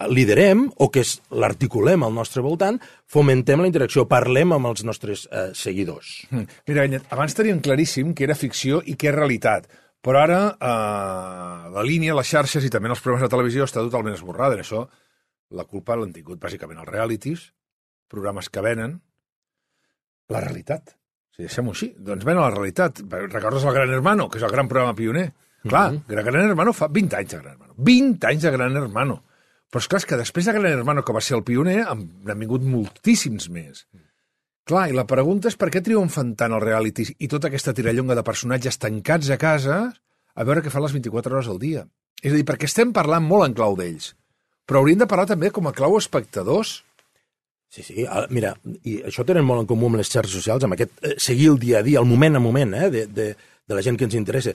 liderem 0.09 0.69
o 0.77 0.91
que 0.95 1.01
es- 1.03 1.19
l'articulem 1.35 2.05
al 2.07 2.15
nostre 2.15 2.41
voltant, 2.43 2.79
fomentem 3.11 3.61
la 3.61 3.67
interacció, 3.67 4.07
parlem 4.07 4.53
amb 4.55 4.67
els 4.71 4.85
nostres 4.87 5.27
eh, 5.33 5.49
seguidors. 5.55 6.29
Mira, 6.31 6.85
Ganyet, 6.87 7.03
abans 7.11 7.35
tenien 7.35 7.59
claríssim 7.61 8.15
que 8.15 8.25
era 8.29 8.37
ficció 8.39 8.81
i 8.87 8.95
que 8.95 9.09
és 9.11 9.15
realitat, 9.17 9.67
però 10.05 10.23
ara 10.23 10.41
eh, 10.55 11.71
la 11.75 11.83
línia, 11.85 12.15
les 12.15 12.29
xarxes 12.31 12.65
i 12.65 12.71
també 12.71 12.89
els 12.93 13.01
programes 13.05 13.27
de 13.27 13.33
televisió 13.35 13.65
està 13.67 13.83
totalment 13.85 14.15
esborrada. 14.15 14.55
En 14.59 14.63
això 14.65 14.85
la 15.59 15.65
culpa 15.65 15.97
l'han 15.97 16.13
tingut 16.13 16.41
bàsicament 16.43 16.79
els 16.83 16.89
realities, 16.89 17.49
programes 18.09 18.49
que 18.53 18.61
venen, 18.65 18.99
la 20.29 20.41
realitat. 20.45 20.95
Si 21.35 21.45
deixem-ho 21.47 21.73
així, 21.73 21.93
doncs 21.99 22.25
ven 22.27 22.39
a 22.41 22.47
la 22.49 22.51
realitat. 22.55 23.01
Recordes 23.31 23.65
el 23.65 23.75
Gran 23.77 23.93
Hermano, 23.95 24.29
que 24.29 24.39
és 24.41 24.45
el 24.45 24.51
gran 24.53 24.69
programa 24.69 24.95
pioner? 24.99 25.31
Clar, 25.69 25.93
Mhm. 25.93 26.05
Gran 26.09 26.37
Hermano 26.51 26.73
fa 26.73 26.89
20 26.89 27.17
anys 27.17 27.31
de 27.33 27.39
Gran 27.39 27.53
Hermano. 27.53 27.75
20 27.77 28.27
anys 28.27 28.43
de 28.43 28.51
Gran 28.51 28.77
Hermano. 28.77 29.23
Però 29.71 29.81
és 29.83 29.89
clar, 29.89 29.99
és 30.01 30.07
que 30.07 30.17
després 30.17 30.47
de 30.47 30.53
Gran 30.53 30.73
Hermano, 30.73 31.03
que 31.05 31.13
va 31.13 31.21
ser 31.21 31.37
el 31.37 31.45
pioner, 31.45 31.83
han, 31.87 32.07
han 32.27 32.39
vingut 32.39 32.63
moltíssims 32.63 33.49
més. 33.51 33.87
Clar, 34.69 34.91
i 34.91 34.97
la 34.97 35.07
pregunta 35.09 35.49
és 35.49 35.57
per 35.57 35.71
què 35.73 35.81
triomfen 35.81 36.35
tant 36.37 36.53
els 36.53 36.65
realities 36.65 37.15
i 37.17 37.29
tota 37.33 37.49
aquesta 37.49 37.73
tirallonga 37.73 38.17
de 38.19 38.25
personatges 38.27 38.77
tancats 38.77 39.31
a 39.33 39.39
casa 39.41 39.79
a 39.89 40.45
veure 40.45 40.61
què 40.61 40.73
fan 40.73 40.85
les 40.85 40.93
24 40.93 41.35
hores 41.35 41.49
al 41.49 41.61
dia. 41.63 41.87
És 42.21 42.35
a 42.35 42.37
dir, 42.37 42.45
perquè 42.45 42.69
estem 42.69 42.93
parlant 42.93 43.25
molt 43.25 43.47
en 43.47 43.55
clau 43.57 43.79
d'ells, 43.79 44.13
però 44.69 44.83
hauríem 44.83 45.01
de 45.01 45.09
parlar 45.09 45.29
també 45.31 45.51
com 45.55 45.71
a 45.71 45.73
clau 45.73 45.97
espectadors. 45.97 46.83
Sí, 47.73 47.85
sí, 47.85 48.05
mira, 48.35 48.55
i 48.85 48.99
això 49.09 49.25
tenen 49.29 49.47
molt 49.47 49.65
en 49.65 49.71
comú 49.71 49.89
amb 49.89 50.01
les 50.01 50.11
xarxes 50.13 50.37
socials, 50.41 50.65
amb 50.65 50.77
aquest 50.77 50.93
eh, 51.01 51.15
seguir 51.21 51.49
el 51.55 51.59
dia 51.63 51.81
a 51.81 51.87
dia, 51.87 52.03
el 52.03 52.09
moment 52.09 52.37
a 52.37 52.43
moment, 52.45 52.75
eh, 52.77 52.91
de, 52.93 53.07
de, 53.07 53.29
de 53.69 53.77
la 53.77 53.85
gent 53.85 53.97
que 53.97 54.09
ens 54.09 54.17
interessa. 54.21 54.55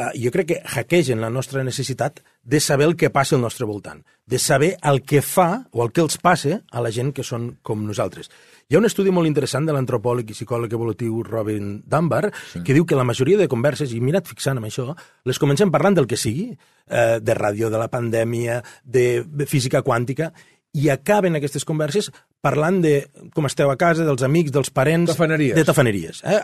Uh, 0.00 0.08
jo 0.16 0.30
crec 0.32 0.46
que 0.48 0.60
hackegen 0.64 1.20
la 1.20 1.28
nostra 1.28 1.62
necessitat 1.66 2.22
de 2.42 2.60
saber 2.62 2.86
el 2.88 2.96
que 2.96 3.10
passa 3.12 3.36
al 3.36 3.42
nostre 3.42 3.66
voltant, 3.68 4.00
de 4.24 4.38
saber 4.40 4.70
el 4.86 5.02
que 5.02 5.20
fa 5.20 5.66
o 5.72 5.82
el 5.84 5.92
que 5.92 6.00
els 6.00 6.16
passa 6.22 6.62
a 6.70 6.80
la 6.80 6.92
gent 6.94 7.12
que 7.12 7.26
són 7.26 7.50
com 7.62 7.82
nosaltres. 7.84 8.30
Hi 8.70 8.76
ha 8.76 8.78
un 8.78 8.86
estudi 8.86 9.10
molt 9.10 9.26
interessant 9.26 9.64
de 9.66 9.74
l'antropòleg 9.74 10.28
i 10.30 10.34
psicòleg 10.36 10.70
evolutiu 10.76 11.24
Robin 11.26 11.80
Dunbar 11.90 12.28
sí. 12.30 12.60
que 12.62 12.76
diu 12.76 12.84
que 12.86 12.94
la 12.94 13.02
majoria 13.02 13.40
de 13.40 13.48
converses, 13.50 13.90
i 13.90 13.98
mirat 13.98 14.30
fixant 14.30 14.60
amb 14.60 14.68
això, 14.68 14.92
les 15.26 15.40
comencem 15.42 15.72
parlant 15.74 15.98
del 15.98 16.06
que 16.06 16.18
sigui, 16.20 16.52
eh, 16.54 17.18
de 17.18 17.34
ràdio, 17.34 17.66
de 17.66 17.80
la 17.82 17.88
pandèmia, 17.90 18.60
de, 18.84 19.24
de 19.26 19.48
física 19.50 19.82
quàntica, 19.82 20.30
i 20.78 20.86
acaben 20.94 21.34
aquestes 21.34 21.66
converses 21.66 22.12
parlant 22.38 22.78
de 22.84 22.94
com 23.34 23.50
esteu 23.50 23.74
a 23.74 23.76
casa, 23.76 24.06
dels 24.06 24.22
amics, 24.22 24.54
dels 24.54 24.70
parents... 24.70 25.10
Tafaneries. 25.16 25.58
De 25.58 25.66
tafaneries. 25.66 26.22
Eh? 26.22 26.38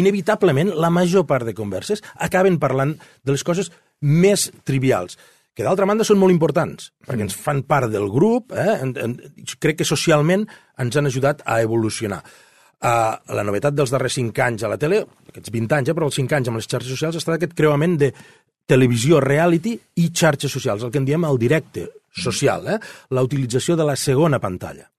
Inevitablement, 0.00 0.72
la 0.80 0.88
major 0.88 1.28
part 1.28 1.44
de 1.44 1.52
converses 1.52 2.00
acaben 2.16 2.56
parlant 2.56 2.96
de 2.96 3.36
les 3.36 3.44
coses 3.44 3.68
més 4.00 4.48
trivials 4.64 5.20
que 5.56 5.64
d'altra 5.64 5.86
banda 5.88 6.04
són 6.04 6.20
molt 6.20 6.34
importants, 6.34 6.90
perquè 7.06 7.24
ens 7.24 7.36
fan 7.40 7.62
part 7.64 7.88
del 7.92 8.10
grup, 8.12 8.52
eh? 8.52 8.74
en, 8.84 8.92
en, 9.00 9.14
crec 9.62 9.80
que 9.80 9.88
socialment 9.88 10.44
ens 10.82 10.98
han 10.98 11.08
ajudat 11.08 11.40
a 11.48 11.62
evolucionar. 11.64 12.20
Uh, 12.76 13.16
la 13.32 13.44
novetat 13.46 13.72
dels 13.72 13.90
darrers 13.90 14.18
5 14.18 14.42
anys 14.44 14.66
a 14.66 14.68
la 14.68 14.76
tele, 14.76 15.00
aquests 15.30 15.52
20 15.54 15.78
anys, 15.78 15.88
eh, 15.88 15.94
però 15.96 16.10
els 16.10 16.18
5 16.20 16.36
anys 16.36 16.50
amb 16.52 16.60
les 16.60 16.68
xarxes 16.68 16.92
socials, 16.92 17.16
ha 17.16 17.24
estat 17.24 17.38
aquest 17.38 17.54
creuament 17.56 17.96
de 18.02 18.10
televisió, 18.68 19.22
reality 19.24 19.72
i 20.02 20.10
xarxes 20.12 20.52
socials, 20.52 20.84
el 20.84 20.92
que 20.92 21.00
en 21.00 21.08
diem 21.08 21.24
el 21.24 21.40
directe 21.40 21.86
social, 22.12 22.68
eh? 22.68 22.76
la 23.16 23.24
utilització 23.24 23.78
de 23.80 23.88
la 23.88 23.96
segona 23.96 24.42
pantalla 24.42 24.90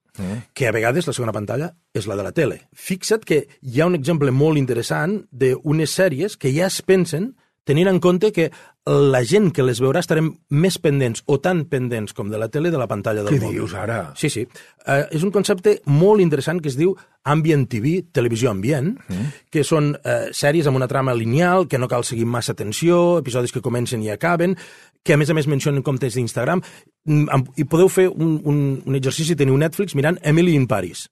que 0.53 0.67
a 0.67 0.71
vegades 0.71 1.05
la 1.05 1.13
segona 1.13 1.33
pantalla 1.33 1.67
és 1.93 2.07
la 2.09 2.15
de 2.17 2.23
la 2.25 2.31
tele. 2.33 2.55
Fixa't 2.73 3.25
que 3.27 3.43
hi 3.61 3.81
ha 3.81 3.85
un 3.85 3.93
exemple 3.93 4.31
molt 4.33 4.57
interessant 4.57 5.19
d'unes 5.29 5.93
sèries 5.93 6.37
que 6.41 6.49
ja 6.55 6.65
es 6.71 6.81
pensen 6.81 7.35
tenint 7.67 7.89
en 7.91 7.99
compte 7.99 8.31
que 8.31 8.47
la 8.87 9.19
gent 9.27 9.49
que 9.51 9.65
les 9.67 9.81
veurà 9.83 9.99
estarem 9.99 10.29
més 10.55 10.77
pendents 10.79 11.21
o 11.27 11.37
tan 11.43 11.65
pendents 11.67 12.13
com 12.15 12.29
de 12.31 12.39
la 12.39 12.47
tele 12.47 12.71
de 12.71 12.79
la 12.79 12.87
pantalla 12.87 13.25
del 13.25 13.35
Què 13.35 13.41
mòbil. 13.43 13.57
dius 13.59 13.73
ara? 13.75 14.13
Sí, 14.15 14.29
sí. 14.31 14.45
Uh, 14.87 15.03
és 15.11 15.25
un 15.27 15.31
concepte 15.35 15.81
molt 15.91 16.23
interessant 16.23 16.61
que 16.63 16.71
es 16.71 16.77
diu 16.79 16.95
Ambient 17.27 17.65
TV, 17.67 18.05
televisió 18.15 18.49
ambient, 18.53 18.93
mm. 18.95 19.31
que 19.51 19.65
són 19.67 19.91
uh, 19.99 20.29
sèries 20.31 20.69
amb 20.71 20.79
una 20.79 20.87
trama 20.87 21.13
lineal, 21.13 21.67
que 21.67 21.77
no 21.77 21.89
cal 21.91 22.05
seguir 22.07 22.25
massa 22.25 22.53
atenció, 22.55 23.17
episodis 23.19 23.51
que 23.51 23.59
comencen 23.61 24.01
i 24.05 24.09
acaben, 24.13 24.55
que 25.03 25.13
a 25.13 25.17
més 25.19 25.29
a 25.29 25.35
més 25.35 25.47
mencionen 25.47 25.83
comptes 25.83 26.15
d'Instagram, 26.15 26.63
Mm, 27.07 27.45
i 27.55 27.63
podeu 27.63 27.87
fer 27.87 28.09
un, 28.11 28.33
un, 28.43 28.57
un 28.83 28.95
exercici, 28.97 29.31
teniu 29.39 29.55
Netflix, 29.55 29.93
mirant 29.95 30.17
Emily 30.27 30.57
in 30.59 30.65
Paris, 30.67 31.05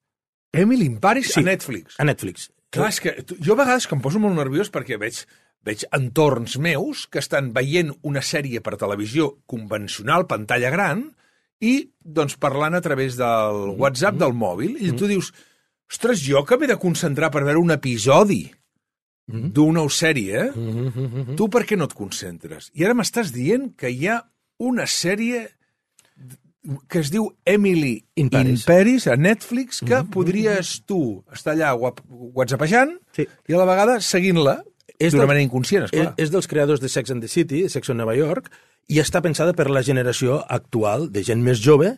Emily 0.51 0.89
in 0.89 0.97
Paris 0.99 1.29
Sí. 1.31 1.39
a 1.39 1.43
Netflix. 1.43 1.95
a 1.97 2.03
Netflix. 2.03 2.49
Clar, 2.69 2.89
és 2.91 2.99
que 2.99 3.13
jo 3.39 3.53
a 3.53 3.59
vegades 3.61 3.87
que 3.87 3.95
em 3.95 4.01
poso 4.03 4.19
molt 4.19 4.35
nerviós 4.35 4.67
perquè 4.71 4.97
veig, 4.99 5.21
veig 5.65 5.85
entorns 5.97 6.57
meus 6.61 7.07
que 7.09 7.19
estan 7.23 7.51
veient 7.55 7.91
una 8.05 8.21
sèrie 8.21 8.61
per 8.61 8.75
televisió 8.77 9.31
convencional, 9.49 10.27
pantalla 10.29 10.69
gran, 10.69 11.07
i 11.61 11.89
doncs 12.03 12.35
parlant 12.37 12.75
a 12.77 12.81
través 12.85 13.15
del 13.17 13.73
WhatsApp 13.79 14.19
del 14.21 14.33
mòbil, 14.37 14.75
i 14.77 14.91
tu 14.93 15.07
dius, 15.09 15.31
ostres, 15.89 16.21
jo 16.21 16.43
que 16.45 16.57
m'he 16.59 16.67
de 16.69 16.77
concentrar 16.77 17.31
per 17.33 17.43
veure 17.47 17.59
un 17.63 17.71
episodi 17.73 18.43
d'una 19.25 19.81
sèrie, 19.89 20.51
eh? 20.51 21.33
tu 21.35 21.47
per 21.49 21.63
què 21.65 21.77
no 21.79 21.87
et 21.89 21.95
concentres? 21.97 22.69
I 22.77 22.85
ara 22.85 22.93
m'estàs 22.93 23.31
dient 23.33 23.71
que 23.79 23.89
hi 23.89 24.05
ha 24.11 24.19
una 24.61 24.85
sèrie 24.85 25.47
que 26.89 26.99
es 27.01 27.09
diu 27.13 27.27
Emily 27.45 27.99
In 28.17 28.29
Paris. 28.29 28.61
in 28.61 28.65
Paris 28.65 29.07
a 29.07 29.15
Netflix, 29.15 29.81
que 29.85 29.99
podries 30.13 30.79
tu 30.85 31.23
estar 31.33 31.53
allà 31.53 31.73
wha- 31.77 31.93
whatsappejant 32.09 32.95
Sí. 33.13 33.25
i 33.47 33.53
a 33.53 33.57
la 33.57 33.65
vegada 33.69 33.99
seguint-la 34.01 34.63
És 34.99 35.13
d'una 35.13 35.27
manera 35.27 35.43
inconscient, 35.43 35.87
És, 35.87 35.91
esclar. 35.91 36.13
és 36.21 36.31
dels 36.31 36.47
creadors 36.47 36.81
de 36.83 36.89
Sex 36.89 37.11
and 37.11 37.25
the 37.25 37.31
City, 37.31 37.65
Sex 37.69 37.89
on 37.91 37.97
Nova 37.99 38.15
York, 38.15 38.51
i 38.87 39.01
està 39.01 39.21
pensada 39.25 39.55
per 39.57 39.67
la 39.73 39.83
generació 39.83 40.39
actual 40.47 41.09
de 41.11 41.23
gent 41.25 41.41
més 41.43 41.59
jove, 41.61 41.95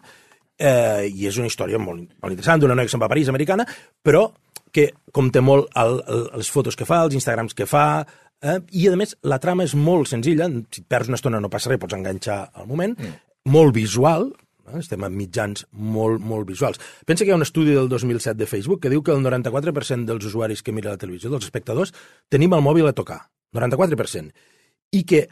eh, 0.57 1.07
i 1.11 1.27
és 1.27 1.37
una 1.37 1.49
història 1.51 1.79
molt, 1.81 2.07
molt 2.21 2.33
interessant, 2.33 2.61
d'una 2.61 2.77
noia 2.77 2.87
que 2.87 2.93
se'n 2.93 3.03
va 3.03 3.09
a 3.09 3.13
París, 3.13 3.29
americana, 3.29 3.67
però 4.03 4.29
que 4.73 4.91
compta 5.15 5.41
molt 5.41 5.69
el, 5.79 5.99
el, 6.07 6.23
les 6.41 6.49
fotos 6.51 6.77
que 6.77 6.87
fa, 6.87 7.03
els 7.05 7.15
Instagrams 7.17 7.55
que 7.57 7.67
fa, 7.69 8.05
eh, 8.41 8.59
i 8.71 8.87
a 8.89 8.97
més 8.99 9.15
la 9.27 9.39
trama 9.43 9.67
és 9.67 9.75
molt 9.77 10.09
senzilla, 10.11 10.49
si 10.73 10.83
perds 10.87 11.11
una 11.11 11.19
estona 11.19 11.41
no 11.43 11.51
passa 11.53 11.71
res, 11.71 11.81
pots 11.81 11.97
enganxar 11.97 12.41
al 12.53 12.67
moment, 12.69 12.95
mm. 12.97 13.15
molt 13.53 13.75
visual, 13.75 14.31
eh, 14.67 14.77
estem 14.79 15.03
en 15.07 15.15
mitjans 15.17 15.65
molt, 15.71 16.21
molt 16.21 16.47
visuals. 16.49 16.79
Pensa 17.05 17.23
que 17.25 17.31
hi 17.31 17.35
ha 17.35 17.39
un 17.39 17.45
estudi 17.45 17.73
del 17.75 17.89
2007 17.89 18.37
de 18.37 18.47
Facebook 18.49 18.81
que 18.83 18.91
diu 18.93 19.03
que 19.03 19.15
el 19.15 19.23
94% 19.25 20.05
dels 20.05 20.25
usuaris 20.29 20.63
que 20.63 20.75
miren 20.75 20.93
la 20.95 21.01
televisió, 21.01 21.31
dels 21.33 21.47
espectadors, 21.49 21.93
tenim 22.29 22.53
el 22.53 22.63
mòbil 22.65 22.87
a 22.87 22.93
tocar. 22.93 23.23
94%. 23.55 24.31
I 24.91 25.03
que 25.07 25.27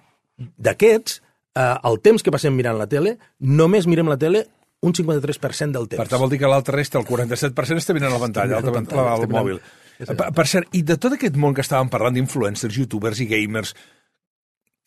d'aquests, 0.57 1.21
eh, 1.55 1.75
el 1.91 2.01
temps 2.03 2.23
que 2.23 2.31
passem 2.33 2.55
mirant 2.55 2.79
la 2.79 2.87
tele, 2.91 3.17
només 3.39 3.87
mirem 3.87 4.07
la 4.11 4.17
tele 4.19 4.45
un 4.85 4.93
53% 4.93 5.71
del 5.73 5.87
temps. 5.89 6.01
Per 6.03 6.07
tant, 6.11 6.21
vol 6.21 6.29
dir 6.29 6.39
que 6.39 6.49
l'altre 6.51 6.75
resta, 6.75 6.99
el 6.99 7.07
47%, 7.07 7.79
està 7.81 7.95
mirant 7.95 8.13
la 8.13 8.21
pantalla, 8.21 8.59
mirant 8.59 8.65
la 8.65 8.71
el, 8.71 8.75
pantalla, 8.75 9.05
el, 9.15 9.23
està 9.23 9.27
mirant- 9.31 9.39
mòbil. 9.41 9.61
Per, 9.95 10.27
per 10.35 10.45
cert, 10.51 10.67
i 10.75 10.81
de 10.83 10.97
tot 10.99 11.13
aquest 11.15 11.37
món 11.39 11.55
que 11.55 11.63
estàvem 11.63 11.87
parlant 11.89 12.13
d'influencers, 12.17 12.75
youtubers 12.75 13.21
i 13.23 13.29
gamers, 13.29 13.71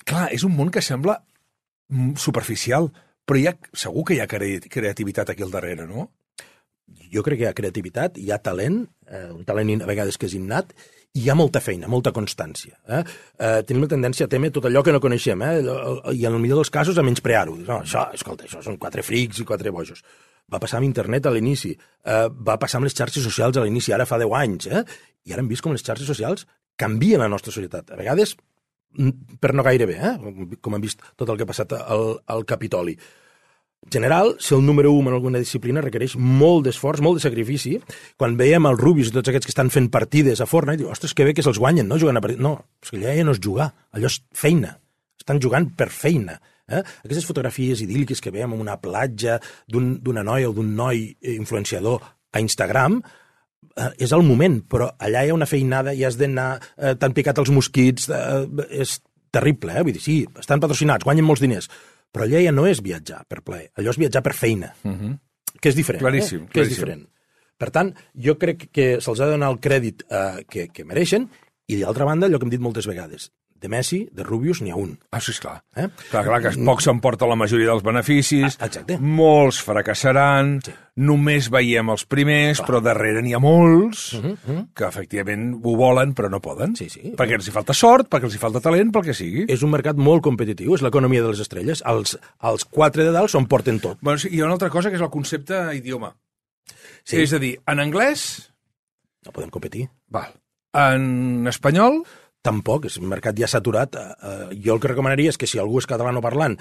clar, 0.05 0.29
és 0.37 0.45
un 0.45 0.53
món 0.57 0.69
que 0.71 0.83
sembla 0.85 1.17
mm, 1.89 2.15
superficial, 2.21 2.91
però 3.29 3.41
hi 3.41 3.47
ha, 3.51 3.55
segur 3.77 4.07
que 4.09 4.17
hi 4.17 4.23
ha 4.25 4.29
cre- 4.31 4.65
creativitat 4.73 5.35
aquí 5.35 5.45
al 5.45 5.53
darrere, 5.53 5.87
no? 5.87 6.09
jo 7.13 7.23
crec 7.25 7.41
que 7.41 7.45
hi 7.47 7.49
ha 7.49 7.57
creativitat, 7.57 8.19
hi 8.21 8.31
ha 8.33 8.39
talent, 8.43 8.83
eh, 9.09 9.27
un 9.33 9.45
talent 9.49 9.83
a 9.83 9.89
vegades 9.89 10.17
que 10.19 10.29
és 10.29 10.35
innat, 10.39 10.73
i 11.17 11.25
hi 11.25 11.31
ha 11.31 11.37
molta 11.39 11.61
feina, 11.65 11.89
molta 11.89 12.13
constància. 12.17 12.77
Eh? 12.87 13.03
Eh, 13.39 13.61
tenim 13.69 13.85
la 13.85 13.91
tendència 13.93 14.29
a 14.29 14.33
temer 14.33 14.51
tot 14.55 14.69
allò 14.69 14.83
que 14.85 14.93
no 14.95 15.01
coneixem, 15.01 15.43
eh? 15.43 15.55
I 16.15 16.27
en 16.29 16.37
el 16.37 16.41
millor 16.41 16.63
dels 16.63 16.73
casos 16.73 16.99
a 16.99 17.05
menysprear-ho. 17.05 17.57
No, 17.65 17.81
això, 17.83 18.07
escolta, 18.15 18.47
això 18.49 18.63
són 18.65 18.79
quatre 18.81 19.05
frics 19.05 19.41
i 19.41 19.49
quatre 19.49 19.73
bojos. 19.75 20.05
Va 20.53 20.61
passar 20.61 20.81
amb 20.81 20.89
internet 20.89 21.27
a 21.27 21.33
l'inici, 21.33 21.73
eh, 21.73 22.27
va 22.33 22.59
passar 22.61 22.81
amb 22.81 22.89
les 22.89 22.97
xarxes 22.97 23.25
socials 23.25 23.57
a 23.57 23.65
l'inici, 23.65 23.93
ara 23.93 24.09
fa 24.09 24.21
10 24.21 24.37
anys, 24.41 24.69
eh? 24.69 24.85
i 25.25 25.33
ara 25.33 25.45
hem 25.45 25.49
vist 25.49 25.65
com 25.65 25.73
les 25.73 25.85
xarxes 25.85 26.09
socials 26.09 26.47
canvien 26.79 27.21
la 27.21 27.29
nostra 27.29 27.53
societat. 27.53 27.91
A 27.91 27.99
vegades, 27.99 28.37
per 29.41 29.55
no 29.55 29.63
gaire 29.63 29.87
bé, 29.87 29.97
eh? 30.01 30.57
Com- 30.61 30.75
hem 30.75 30.83
vist 30.85 31.01
tot 31.17 31.29
el 31.29 31.37
que 31.37 31.45
ha 31.47 31.51
passat 31.51 31.73
al, 31.79 32.19
al 32.27 32.45
Capitoli 32.49 32.97
general, 33.91 34.35
ser 34.41 34.57
el 34.59 34.67
número 34.67 34.91
1 34.93 35.09
en 35.09 35.15
alguna 35.15 35.39
disciplina 35.39 35.81
requereix 35.81 36.17
molt 36.19 36.65
d'esforç, 36.67 37.01
molt 37.01 37.21
de 37.21 37.23
sacrifici. 37.23 37.77
Quan 38.19 38.35
veiem 38.37 38.67
els 38.67 38.81
Rubius 38.81 39.09
i 39.13 39.15
tots 39.15 39.31
aquests 39.31 39.47
que 39.47 39.53
estan 39.55 39.71
fent 39.71 39.87
partides 39.95 40.41
a 40.43 40.49
Fortnite, 40.51 40.83
diu, 40.83 40.91
ostres, 40.91 41.15
que 41.15 41.25
bé 41.25 41.33
que 41.33 41.45
se'ls 41.47 41.61
guanyen, 41.63 41.87
no? 41.89 41.97
Jugant 42.01 42.19
a 42.19 42.23
partit. 42.25 42.41
No, 42.43 42.57
és 42.83 42.91
que 42.91 42.99
allà 42.99 43.15
ja 43.17 43.25
no 43.25 43.33
és 43.37 43.41
jugar, 43.41 43.69
allò 43.95 44.11
és 44.11 44.19
feina. 44.35 44.75
Estan 45.23 45.41
jugant 45.41 45.71
per 45.79 45.89
feina. 45.95 46.41
Eh? 46.69 46.83
Aquestes 47.07 47.25
fotografies 47.25 47.81
idíl·liques 47.81 48.21
que 48.21 48.33
veiem 48.35 48.53
en 48.53 48.61
una 48.67 48.77
platja 48.83 49.39
d'un- 49.71 49.95
d'una 50.03 50.25
noia 50.27 50.51
o 50.51 50.53
d'un 50.53 50.75
noi 50.77 51.17
eh, 51.23 51.37
influenciador 51.39 52.03
a 52.33 52.41
Instagram, 52.45 52.99
és 53.99 54.13
el 54.13 54.25
moment, 54.27 54.59
però 54.67 54.89
allà 54.99 55.25
hi 55.25 55.31
ha 55.31 55.37
una 55.37 55.47
feinada 55.47 55.95
i 55.95 56.05
has 56.07 56.19
d'anar, 56.19 56.59
eh, 56.77 56.95
t'han 56.99 57.15
picat 57.15 57.39
els 57.39 57.53
mosquits, 57.55 58.09
eh, 58.11 58.47
és 58.71 58.99
terrible, 59.35 59.75
eh? 59.77 59.85
Vull 59.87 59.97
dir, 59.97 60.03
sí, 60.03 60.19
estan 60.41 60.61
patrocinats, 60.61 61.07
guanyen 61.07 61.27
molts 61.27 61.43
diners, 61.45 61.69
però 62.13 62.27
allà 62.27 62.43
ja 62.43 62.55
no 62.55 62.67
és 62.67 62.83
viatjar 62.85 63.23
per 63.29 63.43
plaer, 63.47 63.71
allò 63.79 63.95
és 63.95 64.01
viatjar 64.01 64.23
per 64.25 64.35
feina, 64.35 64.73
uh 64.83 64.91
-huh. 64.91 65.19
que 65.61 65.69
és 65.69 65.77
diferent. 65.77 66.03
Claríssim, 66.03 66.43
eh? 66.43 66.49
Que 66.51 66.61
és 66.61 66.69
claríssim. 66.69 66.85
diferent. 66.85 67.09
Per 67.59 67.71
tant, 67.71 67.95
jo 68.15 68.39
crec 68.39 68.71
que 68.71 69.01
se'ls 69.01 69.21
ha 69.21 69.27
de 69.27 69.33
donar 69.33 69.51
el 69.51 69.61
crèdit 69.61 70.05
eh, 70.09 70.45
que, 70.49 70.69
que 70.69 70.85
mereixen 70.85 71.29
i, 71.67 71.81
d'altra 71.81 72.05
banda, 72.05 72.27
allò 72.27 72.39
que 72.39 72.45
hem 72.45 72.51
dit 72.51 72.61
moltes 72.61 72.87
vegades, 72.87 73.31
de 73.61 73.69
Messi, 73.69 74.09
de 74.13 74.23
Rubius, 74.23 74.61
n'hi 74.63 74.71
ha 74.71 74.77
un. 74.77 74.99
Ah, 75.11 75.21
sí, 75.21 75.33
esclar. 75.33 75.63
Eh? 75.75 75.89
Clar, 76.11 76.25
clar, 76.25 76.41
que 76.43 76.53
poc 76.65 76.81
s'emporta 76.85 77.27
la 77.27 77.35
majoria 77.37 77.67
dels 77.73 77.83
beneficis, 77.83 78.57
Ah, 78.61 78.67
exacte. 78.67 78.99
molts 78.99 79.61
fracassaran, 79.63 80.61
Sí. 80.65 80.73
només 80.97 81.49
veiem 81.51 81.91
els 81.91 82.05
primers, 82.07 82.61
però 82.63 82.81
darrere 82.83 83.23
n'hi 83.23 83.33
ha 83.35 83.39
molts 83.39 84.15
Mhm, 84.15 84.73
que 84.75 84.85
efectivament 84.85 85.55
ho 85.63 85.77
volen 85.77 86.15
però 86.15 86.31
no 86.31 86.41
poden. 86.41 86.75
Sí, 86.77 86.89
sí. 86.89 87.13
Perquè 87.17 87.35
els 87.35 87.49
hi 87.49 87.51
falta 87.51 87.73
sort, 87.75 88.09
perquè 88.09 88.25
els 88.25 88.35
hi 88.35 88.39
falta 88.39 88.61
talent, 88.61 88.93
pel 88.93 89.03
que 89.05 89.15
sigui. 89.15 89.45
És 89.49 89.63
un 89.63 89.71
mercat 89.71 89.97
molt 89.97 90.23
competitiu, 90.23 90.75
és 90.75 90.83
l'economia 90.83 91.23
de 91.23 91.29
les 91.29 91.41
estrelles. 91.41 91.83
Els, 91.87 92.19
els 92.43 92.65
quatre 92.65 93.05
de 93.05 93.11
dalt 93.13 93.31
porten 93.49 93.81
tot. 93.81 93.99
Bueno, 94.01 94.19
sí, 94.19 94.29
hi 94.33 94.41
ha 94.41 94.45
una 94.45 94.55
altra 94.55 94.71
cosa 94.71 94.91
que 94.91 94.97
és 94.97 95.03
el 95.03 95.11
concepte 95.11 95.55
idioma. 95.75 96.15
Sí. 97.05 97.17
És 97.23 97.33
a 97.33 97.39
dir, 97.39 97.59
en 97.67 97.79
anglès, 97.81 98.53
No 99.25 99.33
podem 99.33 99.51
competir. 99.51 99.89
val. 100.09 100.33
En 100.75 101.47
espanyol, 101.47 102.05
Tampoc, 102.47 102.87
és 102.89 102.99
un 103.01 103.09
mercat 103.11 103.37
ja 103.39 103.49
saturat. 103.51 103.95
Eh, 103.95 104.07
eh, 104.31 104.57
jo 104.65 104.77
el 104.77 104.81
que 104.83 104.93
recomanaria 104.93 105.35
és 105.35 105.39
que 105.41 105.49
si 105.51 105.59
algú 105.59 105.81
és 105.83 105.89
catalanoparlant 105.91 106.57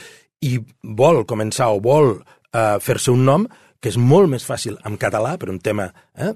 i 0.45 0.57
vol 0.83 1.23
començar 1.29 1.69
o 1.73 1.81
vol 1.83 2.15
eh, 2.17 2.77
fer-se 2.83 3.13
un 3.13 3.25
nom, 3.25 3.47
que 3.81 3.91
és 3.93 3.97
molt 4.01 4.29
més 4.31 4.45
fàcil 4.45 4.77
en 4.85 4.97
català, 4.97 5.37
per 5.37 5.51
un 5.53 5.61
tema... 5.63 5.91
Eh, 6.17 6.33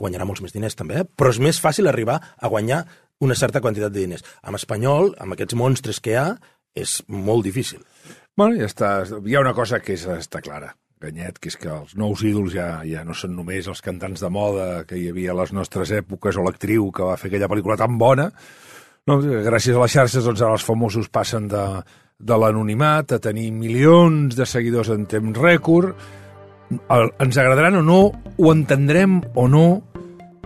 guanyarà 0.00 0.24
molts 0.24 0.40
més 0.40 0.54
diners 0.54 0.78
també, 0.78 1.02
eh? 1.02 1.04
però 1.04 1.28
és 1.28 1.38
més 1.44 1.58
fàcil 1.60 1.84
arribar 1.90 2.14
a 2.16 2.48
guanyar 2.48 2.86
una 3.20 3.36
certa 3.36 3.60
quantitat 3.60 3.92
de 3.92 4.00
diners. 4.00 4.24
En 4.48 4.56
espanyol, 4.56 5.12
amb 5.20 5.36
aquests 5.36 5.58
monstres 5.60 6.00
que 6.00 6.14
hi 6.14 6.16
ha, 6.16 6.28
és 6.72 7.02
molt 7.08 7.44
difícil. 7.44 7.82
bueno, 8.36 8.56
ja 8.56 8.64
està. 8.70 9.02
Hi 9.04 9.34
ha 9.36 9.42
una 9.44 9.52
cosa 9.52 9.80
que 9.84 9.92
és, 9.92 10.06
està 10.08 10.40
clara, 10.40 10.72
Ganyet, 11.00 11.38
que 11.40 11.48
és 11.48 11.56
que 11.56 11.68
els 11.72 11.94
nous 11.96 12.22
ídols 12.24 12.52
ja, 12.52 12.82
ja 12.84 13.04
no 13.04 13.14
són 13.16 13.32
només 13.36 13.68
els 13.68 13.80
cantants 13.80 14.20
de 14.20 14.28
moda 14.28 14.84
que 14.88 14.98
hi 15.00 15.06
havia 15.08 15.32
a 15.32 15.38
les 15.38 15.52
nostres 15.56 15.92
èpoques 15.96 16.36
o 16.36 16.44
l'actriu 16.44 16.90
que 16.92 17.06
va 17.08 17.16
fer 17.20 17.30
aquella 17.30 17.48
pel·lícula 17.48 17.78
tan 17.80 17.96
bona. 18.00 18.30
No, 19.10 19.18
gràcies 19.44 19.74
a 19.74 19.82
les 19.82 19.94
xarxes, 19.96 20.24
doncs 20.26 20.42
ara 20.44 20.54
els 20.54 20.64
famosos 20.66 21.10
passen 21.10 21.48
de, 21.50 21.64
de 22.18 22.36
l'anonimat 22.38 23.16
a 23.16 23.20
tenir 23.22 23.50
milions 23.50 24.36
de 24.38 24.46
seguidors 24.46 24.92
en 24.94 25.06
temps 25.10 25.38
rècord. 25.40 25.96
El, 26.70 27.08
ens 27.18 27.38
agradaran 27.42 27.80
o 27.80 27.82
no, 27.82 28.00
ho 28.38 28.52
entendrem 28.52 29.18
o 29.34 29.48
no, 29.50 29.66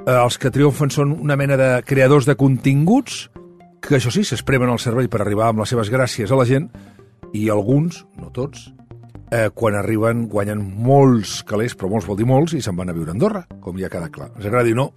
eh, 0.06 0.16
els 0.16 0.40
que 0.40 0.52
triomfen 0.54 0.92
són 0.94 1.12
una 1.12 1.36
mena 1.36 1.58
de 1.60 1.70
creadors 1.84 2.24
de 2.24 2.38
continguts 2.40 3.26
que, 3.84 3.98
això 3.98 4.12
sí, 4.14 4.24
s'espremen 4.24 4.72
al 4.72 4.80
cervell 4.80 5.10
per 5.12 5.20
arribar 5.20 5.50
amb 5.50 5.60
les 5.60 5.74
seves 5.74 5.92
gràcies 5.92 6.32
a 6.32 6.40
la 6.40 6.48
gent 6.48 6.70
i 7.36 7.50
alguns, 7.52 8.00
no 8.16 8.30
tots, 8.32 8.70
eh, 9.28 9.50
quan 9.52 9.76
arriben 9.76 10.24
guanyen 10.32 10.62
molts 10.62 11.42
calés, 11.44 11.76
però 11.76 11.90
molts 11.92 12.08
vol 12.08 12.16
dir 12.16 12.28
molts, 12.28 12.54
i 12.56 12.62
se'n 12.64 12.78
van 12.78 12.88
a 12.88 12.96
viure 12.96 13.12
a 13.12 13.16
Andorra, 13.18 13.44
com 13.60 13.76
ja 13.80 13.92
queda 13.92 14.08
clar. 14.14 14.30
Ens 14.38 14.48
agradi 14.48 14.72
o 14.72 14.80
no, 14.84 14.92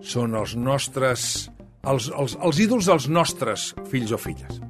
són 0.00 0.36
els 0.38 0.54
nostres... 0.56 1.48
Els, 1.80 2.10
els, 2.12 2.36
els 2.44 2.60
ídols 2.60 2.88
dels 2.90 3.08
nostres 3.08 3.70
fills 3.88 4.12
o 4.12 4.18
filles. 4.20 4.60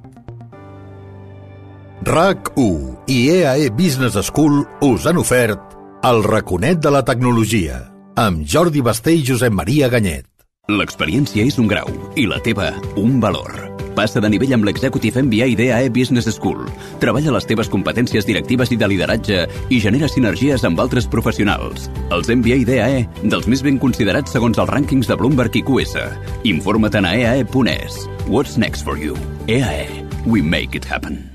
RAC1 2.07 3.11
i 3.13 3.19
EAE 3.35 3.71
Business 3.77 4.17
School 4.31 4.63
us 4.87 5.09
han 5.11 5.21
ofert 5.21 5.77
el 6.07 6.23
raconet 6.25 6.81
de 6.81 6.93
la 6.95 7.03
tecnologia 7.05 7.83
amb 8.21 8.47
Jordi 8.47 8.81
Basté 8.81 9.19
i 9.19 9.25
Josep 9.27 9.53
Maria 9.53 9.91
Ganyet. 9.93 10.27
L'experiència 10.71 11.45
és 11.45 11.59
un 11.59 11.69
grau 11.69 11.91
i 12.17 12.29
la 12.31 12.41
teva 12.45 12.71
un 13.01 13.19
valor. 13.21 13.70
Passa 13.97 14.21
de 14.23 14.31
nivell 14.33 14.55
amb 14.57 14.67
l'Executive 14.69 15.23
MBA 15.25 15.55
d'EAE 15.59 15.91
Business 15.95 16.29
School. 16.35 16.67
Treballa 17.03 17.35
les 17.37 17.49
teves 17.49 17.71
competències 17.73 18.27
directives 18.29 18.73
i 18.75 18.79
de 18.81 18.91
lideratge 18.91 19.41
i 19.71 19.81
genera 19.83 20.09
sinergies 20.11 20.65
amb 20.69 20.81
altres 20.83 21.09
professionals. 21.11 21.89
Els 22.11 22.31
MBA 22.31 22.63
d'EAE, 22.69 23.03
dels 23.25 23.49
més 23.51 23.65
ben 23.67 23.81
considerats 23.83 24.37
segons 24.37 24.59
els 24.59 24.71
rànquings 24.71 25.11
de 25.11 25.19
Bloomberg 25.19 25.57
i 25.57 25.65
QS. 25.67 25.97
Informa't 26.45 27.05
a 27.05 27.17
eae.es. 27.17 28.07
What's 28.27 28.57
next 28.59 28.85
for 28.85 28.97
you? 28.97 29.17
EAE. 29.47 30.07
We 30.27 30.43
make 30.43 30.77
it 30.77 30.85
happen. 30.85 31.30